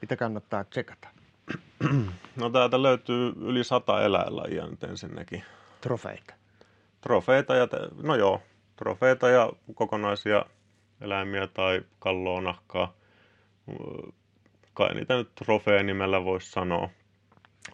[0.00, 1.08] Mitä kannattaa tsekata?
[2.36, 5.44] No täältä löytyy yli sata eläinlajia nyt ensinnäkin.
[5.80, 6.39] Trofeita.
[7.00, 7.68] Trofeita ja,
[8.02, 8.42] no joo,
[8.76, 10.44] trofeita ja kokonaisia
[11.00, 12.94] eläimiä tai kalloa, nahkaa.
[14.74, 16.90] Kai niitä nyt trofeen nimellä voisi sanoa,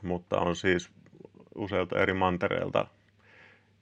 [0.03, 0.91] mutta on siis
[1.55, 2.87] useilta eri mantereilta.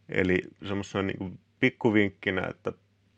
[0.09, 0.39] Eli
[0.69, 2.73] semmoisena niin pikkuvinkkinä, että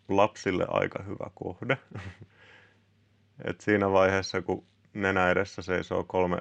[0.09, 1.79] lapsille aika hyvä kohde.
[3.45, 6.39] Et siinä vaiheessa, kun nenä edessä seisoo kolme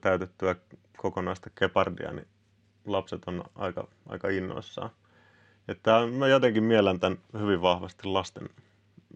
[0.00, 0.56] täytettyä
[0.96, 2.26] kokonaista kepardia, niin
[2.92, 4.90] lapset on aika, aika innoissaan.
[5.68, 8.48] Että mä jotenkin mielen tämän hyvin vahvasti lasten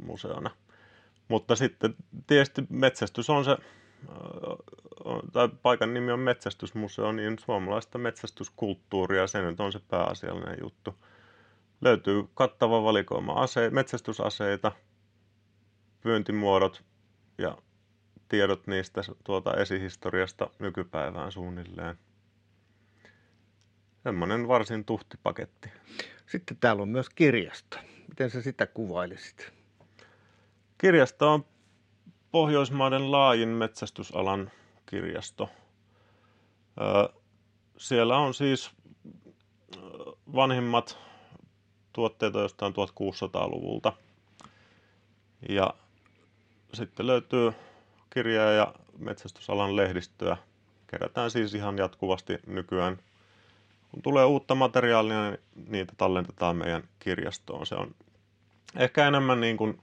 [0.07, 0.51] museona.
[1.29, 1.95] Mutta sitten
[2.27, 3.57] tietysti metsästys on se,
[5.33, 10.95] tai paikan nimi on Metsästysmuseo, niin suomalaista metsästyskulttuuria, se nyt on se pääasiallinen juttu.
[11.81, 14.73] Löytyy kattava valikoima ase- metsästysaseita,
[16.01, 16.85] pyyntimuodot
[17.39, 17.59] ja
[18.29, 21.99] tiedot niistä tuota esihistoriasta nykypäivään suunnilleen.
[24.03, 25.69] Semmoinen varsin tuhti paketti.
[26.27, 27.77] Sitten täällä on myös kirjasto.
[28.09, 29.53] Miten sä sitä kuvailisit?
[30.79, 31.45] Kirjasto on
[32.31, 34.51] Pohjoismaiden laajin metsästysalan
[34.87, 35.51] kirjasto.
[37.77, 38.71] Siellä on siis
[40.35, 40.99] vanhimmat
[41.93, 43.93] tuotteita jostain 1600-luvulta.
[45.49, 45.75] Ja
[46.75, 47.53] sitten löytyy
[48.11, 50.37] kirjaa ja metsästysalan lehdistöä.
[50.87, 52.99] Kerätään siis ihan jatkuvasti nykyään
[53.93, 57.67] kun tulee uutta materiaalia, niin niitä tallentetaan meidän kirjastoon.
[57.67, 57.95] Se on
[58.77, 59.81] ehkä enemmän niin kuin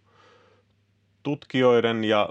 [1.23, 2.29] tutkijoiden ja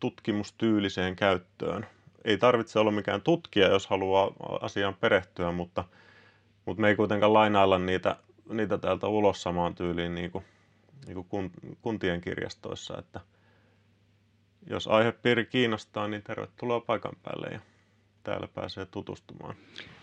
[0.00, 1.86] tutkimustyyliseen käyttöön.
[2.24, 5.84] Ei tarvitse olla mikään tutkija, jos haluaa asiaan perehtyä, mutta,
[6.66, 8.16] mutta me ei kuitenkaan lainailla niitä,
[8.48, 10.44] niitä täältä ulos samaan tyyliin niin kuin,
[11.06, 11.52] niin kuin
[11.82, 12.98] kuntien kirjastoissa.
[12.98, 13.20] Että
[14.66, 17.46] jos aihepiiri kiinnostaa, niin tervetuloa paikan päälle.
[17.46, 17.60] Ja
[18.22, 19.54] täällä pääsee tutustumaan.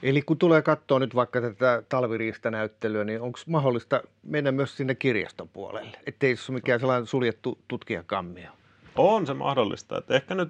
[0.04, 5.50] Eli kun tulee katsoa nyt vaikka tätä talviriistanäyttelyä, niin onko mahdollista mennä myös sinne kirjaston
[5.50, 5.98] puolelle?
[6.06, 8.52] Ettei se ole mikään sellainen suljettu tutkijakammio.
[8.96, 9.98] On se mahdollista.
[9.98, 10.50] Että ehkä nyt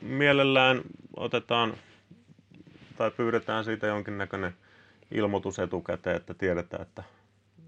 [0.00, 0.80] mielellään
[1.16, 1.74] otetaan
[2.96, 4.54] tai pyydetään siitä jonkinnäköinen
[5.10, 7.02] ilmoitus etukäteen, että tiedetään, että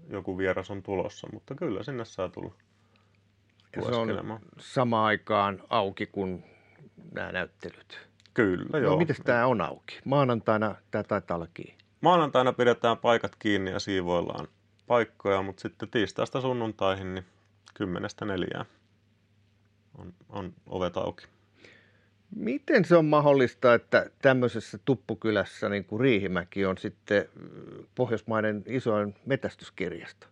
[0.09, 2.53] joku vieras on tulossa, mutta kyllä sinne saa tulla
[3.75, 6.43] ja se on samaan aikaan auki kuin
[7.11, 8.08] nämä näyttelyt.
[8.33, 8.97] Kyllä, no, joo.
[8.97, 9.99] miten tämä on auki?
[10.05, 11.77] Maanantaina tämä taitaa olla kiinni.
[12.01, 14.47] Maanantaina pidetään paikat kiinni ja siivoillaan
[14.87, 17.25] paikkoja, mutta sitten tiistaista sunnuntaihin niin
[17.73, 18.65] kymmenestä neljään
[19.97, 21.25] on, on ovet auki.
[22.35, 27.25] Miten se on mahdollista, että tämmöisessä tuppukylässä niin kuin Riihimäki on sitten
[27.95, 30.27] Pohjoismaiden isoin metästyskirjasto?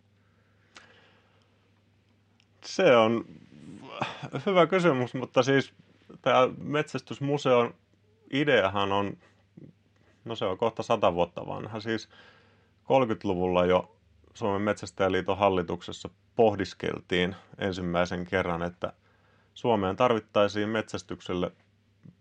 [2.64, 3.24] Se on
[4.46, 5.72] hyvä kysymys, mutta siis
[6.22, 7.74] tämä metsästysmuseon
[8.32, 9.16] ideahan on,
[10.24, 11.80] no se on kohta sata vuotta vanha.
[11.80, 12.08] Siis
[12.84, 13.96] 30-luvulla jo
[14.34, 18.92] Suomen Metsästäjäliiton hallituksessa pohdiskeltiin ensimmäisen kerran, että
[19.54, 21.52] Suomeen tarvittaisiin metsästykselle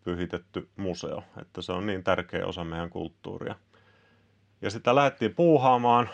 [0.03, 3.55] pyhitetty museo, että se on niin tärkeä osa meidän kulttuuria.
[4.61, 6.09] Ja sitä lähdettiin puuhaamaan.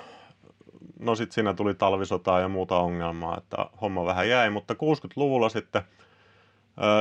[0.99, 5.81] No sitten siinä tuli talvisotaa ja muuta ongelmaa, että homma vähän jäi, mutta 60-luvulla sitten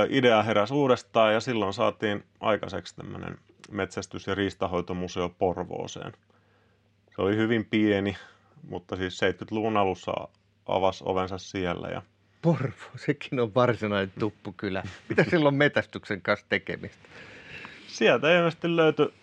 [0.08, 3.38] idea heräsi uudestaan ja silloin saatiin aikaiseksi tämmöinen
[3.70, 6.12] metsästys- ja riistahoitomuseo Porvooseen.
[7.16, 8.16] Se oli hyvin pieni,
[8.68, 10.12] mutta siis 70-luvun alussa
[10.66, 12.02] avasi ovensa siellä ja
[12.42, 14.82] Porvo, sekin on varsinainen tuppukylä.
[15.08, 17.08] Mitä silloin metästyksen kanssa tekemistä?
[17.92, 19.14] sieltä ilmeisesti löytyi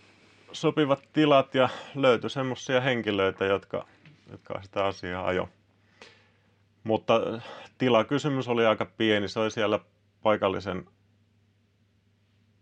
[0.52, 3.86] sopivat tilat ja löytyi semmoisia henkilöitä, jotka,
[4.32, 5.50] jotka sitä asiaa ajo.
[6.84, 7.22] Mutta
[7.78, 9.28] tilakysymys oli aika pieni.
[9.28, 9.80] Se oli siellä
[10.24, 10.86] paikallisen,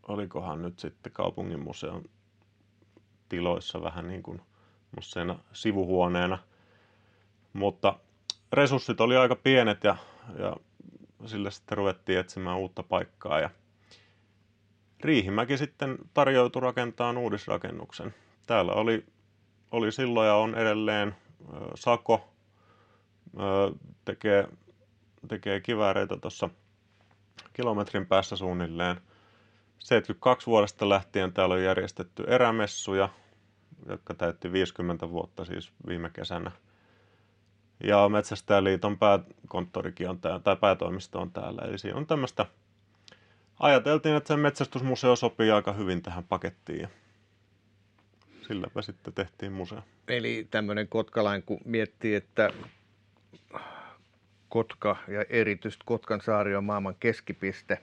[0.07, 2.03] olikohan nyt sitten kaupungin museon
[3.29, 4.41] tiloissa vähän niin kuin
[5.53, 6.37] sivuhuoneena.
[7.53, 7.99] Mutta
[8.53, 9.97] resurssit oli aika pienet ja,
[10.39, 10.55] ja
[11.25, 13.49] sille sitten ruvettiin etsimään uutta paikkaa ja
[14.99, 18.13] Riihimäki sitten tarjoutui rakentamaan uudisrakennuksen.
[18.47, 19.05] Täällä oli,
[19.71, 21.15] oli silloin ja on edelleen
[21.75, 22.29] Sako,
[24.05, 24.47] tekee,
[25.27, 26.49] tekee kivääreitä tuossa
[27.57, 29.01] kilometrin päässä suunnilleen.
[29.79, 33.09] 72 vuodesta lähtien täällä on järjestetty erämessuja,
[33.89, 36.51] jotka täytti 50 vuotta siis viime kesänä.
[37.83, 41.61] Ja Metsästäjäliiton pääkonttorikin on täällä, tai päätoimisto on täällä.
[41.61, 42.45] Eli siinä on tämmöistä,
[43.59, 46.81] ajateltiin, että se metsästysmuseo sopii aika hyvin tähän pakettiin.
[46.81, 46.87] Ja
[48.47, 49.81] silläpä sitten tehtiin museo.
[50.07, 52.49] Eli tämmöinen kotkalain, kun miettii, että
[54.49, 57.77] Kotka ja erityisesti Kotkan saari on maailman keskipiste,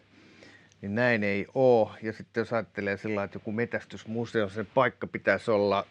[0.81, 1.91] niin näin ei ole.
[2.03, 5.87] Ja sitten jos ajattelee sillä että joku metästysmuseo, sen paikka pitäisi olla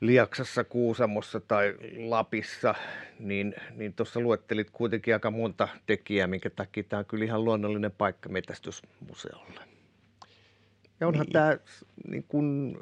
[0.00, 2.74] Liaksassa, Kuusamossa tai Lapissa,
[3.18, 7.92] niin, niin tuossa luettelit kuitenkin aika monta tekijää, minkä takia tämä on kyllä ihan luonnollinen
[7.92, 9.60] paikka metästysmuseolle.
[11.00, 11.32] Ja onhan niin.
[11.32, 11.58] tämä
[12.08, 12.78] niin kun,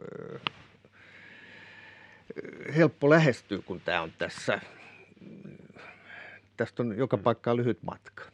[2.76, 4.60] helppo lähestyä, kun tämä on tässä.
[6.56, 7.22] Tästä on joka mm.
[7.22, 8.24] paikkaan lyhyt matka.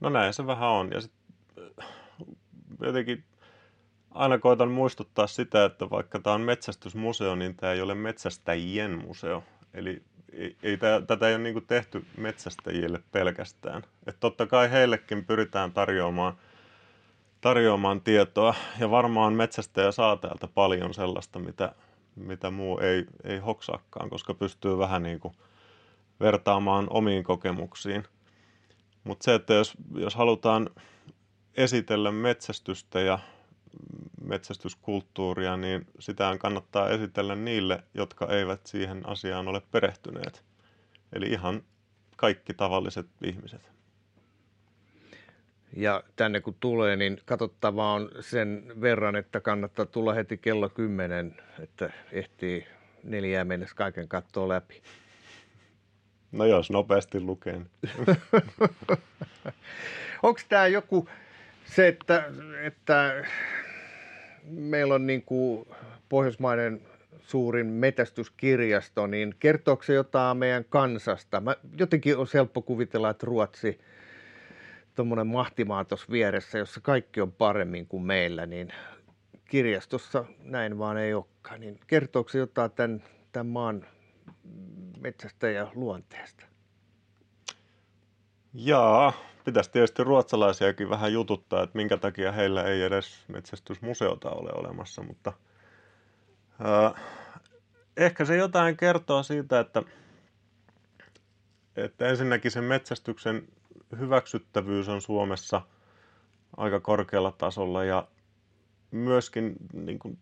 [0.00, 0.90] No näin se vähän on.
[0.90, 1.12] Ja sit,
[2.80, 3.24] jotenkin
[4.10, 9.44] aina koitan muistuttaa sitä, että vaikka tämä on metsästysmuseo, niin tämä ei ole metsästäjien museo.
[9.74, 10.02] Eli
[10.32, 13.82] ei, ei tää, tätä ei ole niin tehty metsästäjille pelkästään.
[14.06, 16.34] Et totta kai heillekin pyritään tarjoamaan,
[17.40, 21.72] tarjoamaan tietoa, ja varmaan metsästäjä saa täältä paljon sellaista, mitä,
[22.16, 25.34] mitä muu ei, ei hoksaakaan, koska pystyy vähän niin kuin
[26.20, 28.04] vertaamaan omiin kokemuksiin.
[29.04, 30.70] Mutta se, että jos, jos halutaan
[31.54, 33.18] esitellä metsästystä ja
[34.24, 40.44] metsästyskulttuuria, niin sitä kannattaa esitellä niille, jotka eivät siihen asiaan ole perehtyneet.
[41.12, 41.62] Eli ihan
[42.16, 43.70] kaikki tavalliset ihmiset.
[45.76, 51.36] Ja tänne kun tulee, niin katsottavaa on sen verran, että kannattaa tulla heti kello 10,
[51.60, 52.66] että ehtii
[53.02, 54.82] neljää mennessä kaiken kattoa läpi.
[56.32, 57.60] No jos nopeasti lukee.
[60.22, 61.08] Onko tämä joku
[61.64, 62.30] se, että,
[62.62, 63.24] että
[64.44, 65.68] meillä on niin kuin
[66.08, 66.80] pohjoismainen
[67.20, 71.40] suurin metästyskirjasto, niin kertooko se jotain meidän kansasta?
[71.40, 73.80] Mä, jotenkin on helppo kuvitella, että Ruotsi,
[74.94, 78.72] tuommoinen mahtimaa tuossa vieressä, jossa kaikki on paremmin kuin meillä, niin
[79.44, 81.60] kirjastossa näin vaan ei olekaan.
[81.60, 83.02] Niin kertooko se jotain tämän,
[83.32, 83.86] tämän maan
[85.00, 86.46] metsästä ja luonteesta?
[88.54, 89.12] Jaa,
[89.44, 95.32] pitäisi tietysti ruotsalaisiakin vähän jututtaa, että minkä takia heillä ei edes metsästysmuseota ole olemassa, mutta
[96.66, 97.02] äh,
[97.96, 99.82] ehkä se jotain kertoo siitä, että,
[101.76, 103.48] että ensinnäkin sen metsästyksen
[103.98, 105.62] hyväksyttävyys on Suomessa
[106.56, 108.08] aika korkealla tasolla ja
[108.90, 110.18] myöskin niin kuin,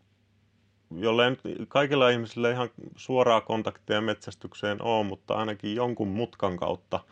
[0.91, 7.01] jollei nyt kaikilla ihmisillä ihan suoraa kontaktia metsästykseen ole, mutta ainakin jonkun mutkan kautta–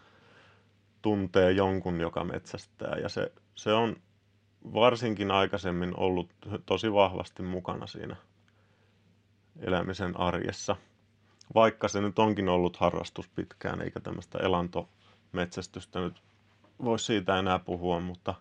[1.05, 2.97] tuntee jonkun, joka metsästää.
[3.03, 3.97] Ja se, se on
[4.75, 6.31] varsinkin aikaisemmin ollut
[6.67, 8.17] tosi vahvasti mukana siinä
[9.61, 10.77] elämisen arjessa.
[11.55, 16.23] Vaikka se nyt onkin ollut harrastus pitkään, eikä tämmöistä elantometsästystä nyt
[16.85, 18.35] voi siitä enää puhua, mutta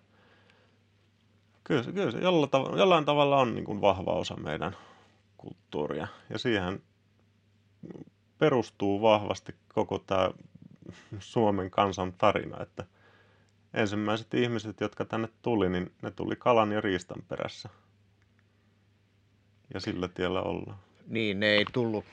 [1.64, 2.20] kyllä kyllä se
[2.78, 4.76] jollain tavalla on niin kuin vahva osa meidän
[5.44, 6.08] kulttuuria.
[6.30, 6.82] Ja siihen
[8.38, 10.32] perustuu vahvasti koko tämä
[11.20, 12.86] Suomen kansan tarina, että
[13.74, 17.70] ensimmäiset ihmiset, jotka tänne tuli, niin ne tuli kalan ja riistan perässä.
[19.74, 20.78] Ja sillä tiellä ollaan.
[21.08, 22.06] Niin, ne ei tullut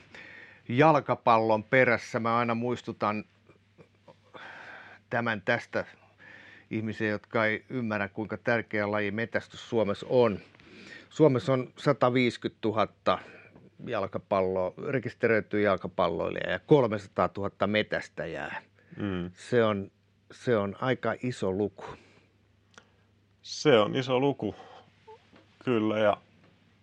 [0.69, 2.19] jalkapallon perässä.
[2.19, 3.23] Mä aina muistutan
[5.09, 5.85] tämän tästä
[6.69, 10.39] ihmisiä, jotka ei ymmärrä, kuinka tärkeä laji metästys Suomessa on.
[11.11, 13.19] Suomessa on 150 000
[13.87, 18.61] jalkapalloa, rekisteröityä jalkapalloilijaa ja 300 000 metästäjää.
[18.97, 19.31] Mm.
[19.33, 19.91] Se, on,
[20.31, 21.85] se on aika iso luku.
[23.41, 24.55] Se on iso luku.
[25.65, 26.17] Kyllä, ja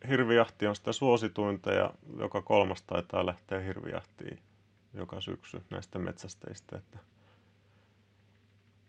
[0.09, 4.39] hirvijahti on sitä suosituinta ja joka kolmas taitaa lähteä hirvijahtiin
[4.95, 6.76] joka syksy näistä metsästeistä.
[6.76, 6.99] Että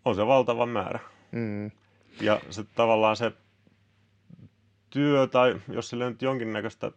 [0.06, 1.00] on se valtava määrä.
[1.32, 1.72] Mm.
[2.22, 3.32] Ja se tavallaan se
[4.90, 6.92] työ, tai jos sille nyt jonkinnäköistä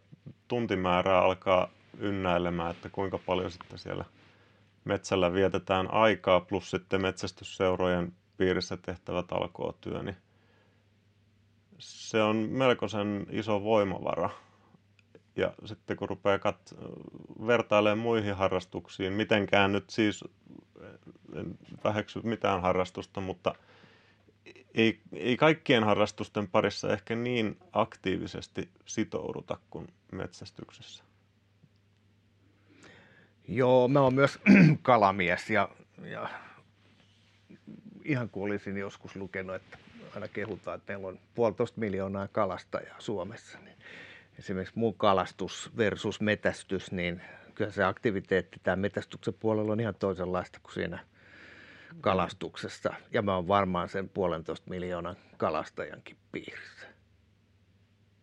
[0.47, 1.69] tuntimäärää alkaa
[1.99, 4.05] ynnäilemään, että kuinka paljon sitten siellä
[4.85, 10.17] metsällä vietetään aikaa, plus sitten metsästysseurojen piirissä tehtävä talkootyö, niin
[11.79, 14.29] se on melkoisen iso voimavara.
[15.35, 16.91] Ja sitten kun rupeaa kat-
[17.47, 20.23] vertailemaan muihin harrastuksiin, mitenkään nyt siis
[21.35, 23.55] en väheksy mitään harrastusta, mutta
[24.73, 31.03] ei, ei kaikkien harrastusten parissa ehkä niin aktiivisesti sitouduta kuin metsästyksessä.
[33.47, 34.39] Joo, mä oon myös
[34.81, 35.69] kalamies ja,
[36.03, 36.29] ja
[38.03, 39.77] ihan kuin olisin joskus lukenut, että
[40.15, 43.59] aina kehutaan, että meillä on puolitoista miljoonaa kalastajaa Suomessa.
[43.59, 43.77] Niin
[44.39, 47.21] esimerkiksi muu kalastus versus metästys, niin
[47.55, 50.99] kyllä se aktiviteetti tämä metästyksen puolella on ihan toisenlaista kuin siinä
[52.01, 52.93] kalastuksessa.
[53.11, 56.87] Ja mä oon varmaan sen puolentoista miljoonan kalastajankin piirissä.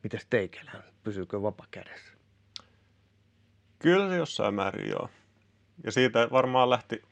[0.03, 0.85] Mitäs teikelään?
[1.03, 2.15] Pysyykö vapa kädessä?
[3.79, 5.09] Kyllä se jossain määrin joo.
[5.85, 7.03] Ja siitä varmaan lähti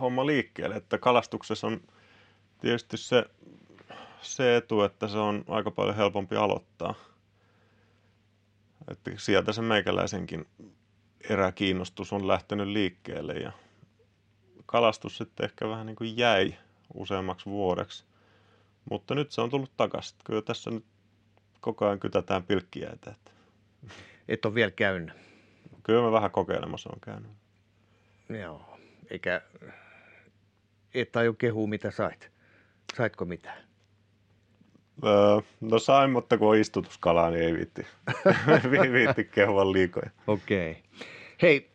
[0.00, 1.80] homma liikkeelle, että kalastuksessa on
[2.60, 3.24] tietysti se,
[4.20, 6.94] se etu, että se on aika paljon helpompi aloittaa.
[8.88, 10.46] Että sieltä se meikäläisenkin
[11.30, 13.52] eräkiinnostus on lähtenyt liikkeelle ja
[14.66, 16.54] kalastus sitten ehkä vähän niin kuin jäi
[16.94, 18.04] useammaksi vuodeksi.
[18.90, 20.18] Mutta nyt se on tullut takaisin.
[20.24, 20.84] Kyllä tässä nyt
[21.60, 23.14] koko ajan kytätään pilkkiäitä.
[24.28, 25.14] Et ole vielä käynyt?
[25.82, 27.30] Kyllä mä vähän kokeilemassa on käynyt.
[28.28, 28.78] Joo,
[29.10, 29.42] eikä
[30.94, 32.30] et aio kehua mitä sait.
[32.96, 33.64] Saitko mitään?
[35.04, 37.86] Öö, no sain, mutta kun on istutuskalaa, niin ei viitti,
[38.92, 40.10] viitti kehua liikoja.
[40.26, 40.70] Okei.
[40.70, 40.82] Okay.
[41.42, 41.70] Hei,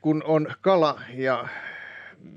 [0.00, 1.48] kun on kala ja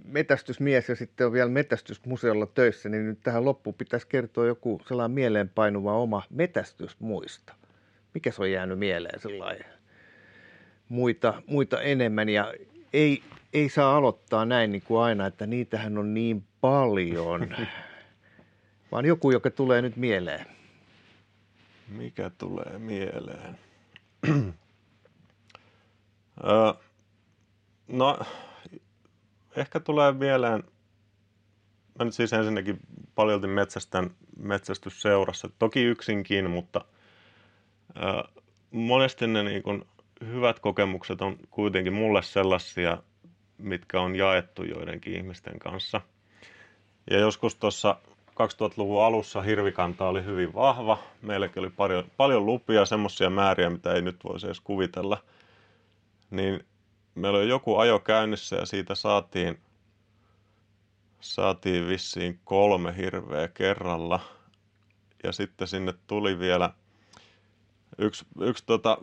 [0.06, 5.16] metästysmies ja sitten on vielä metästysmuseolla töissä, niin nyt tähän loppuun pitäisi kertoa joku sellainen
[5.16, 7.54] mieleenpainuva oma metästysmuista.
[8.14, 9.66] Mikä se on jäänyt mieleen sellainen
[10.90, 12.54] muita, muita enemmän ja
[12.94, 13.24] ei,
[13.54, 17.56] ei saa aloittaa näin niin kuin aina, että niitähän on niin paljon,
[18.92, 20.46] vaan joku, joka tulee nyt mieleen.
[21.88, 23.58] Mikä tulee mieleen?
[27.88, 28.20] no,
[29.56, 30.64] ehkä tulee mieleen,
[32.00, 32.80] mä nyt siis ensinnäkin
[33.16, 36.86] paljolti metsästän metsästysseurassa, toki yksinkin, mutta
[38.72, 39.86] monesti ne niin kuin
[40.26, 42.98] hyvät kokemukset on kuitenkin mulle sellaisia,
[43.58, 46.02] mitkä on jaettu joidenkin ihmisten kanssa.
[47.10, 47.96] Ja joskus tuossa
[48.30, 50.98] 2000-luvun alussa hirvikanta oli hyvin vahva.
[51.22, 55.24] Meilläkin oli paljon, paljon lupia, semmoisia määriä, mitä ei nyt voisi edes kuvitella.
[56.32, 56.66] Niin
[57.16, 59.60] meillä oli joku ajo käynnissä ja siitä saatiin,
[61.20, 64.20] saatiin vissiin kolme hirveä kerralla.
[65.24, 66.70] Ja sitten sinne tuli vielä
[67.98, 68.98] yksi, yksi tota,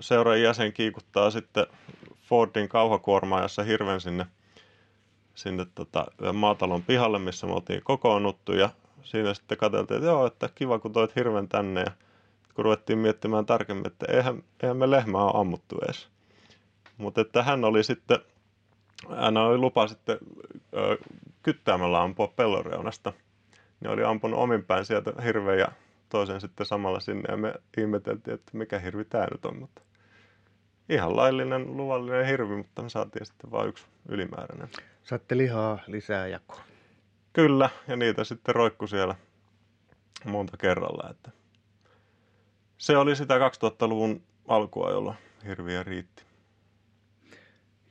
[0.00, 1.66] seuran jäsen kiikuttaa sitten
[2.22, 4.26] Fordin kauhakuormaajassa hirven sinne,
[5.34, 8.70] sinne tota, maatalon pihalle, missä me oltiin kokoonnuttu ja
[9.02, 11.92] siinä sitten katseltiin, että joo, että kiva kun toit hirven tänne ja
[12.54, 16.08] kun ruvettiin miettimään tarkemmin, että eihän, eihän me lehmää ole ammuttu edes.
[17.02, 18.18] Mutta että hän oli sitten,
[19.16, 20.18] hän oli lupa sitten
[20.76, 20.98] ö,
[21.42, 23.12] kyttäämällä ampua pelloreunasta.
[23.80, 25.72] Niin oli ampunut omin päin sieltä hirveä ja
[26.08, 29.82] toisen sitten samalla sinne ja me ihmeteltiin, että mikä hirvi tämä nyt on, mutta
[30.88, 34.68] ihan laillinen, luvallinen hirvi, mutta me saatiin sitten vain yksi ylimääräinen.
[35.04, 36.62] Saatte lihaa lisää jakoon.
[37.32, 39.14] Kyllä, ja niitä sitten roikku siellä
[40.24, 41.10] monta kerralla.
[41.10, 41.30] Että
[42.78, 45.16] se oli sitä 2000-luvun alkua, jolloin
[45.46, 46.24] hirviä riitti.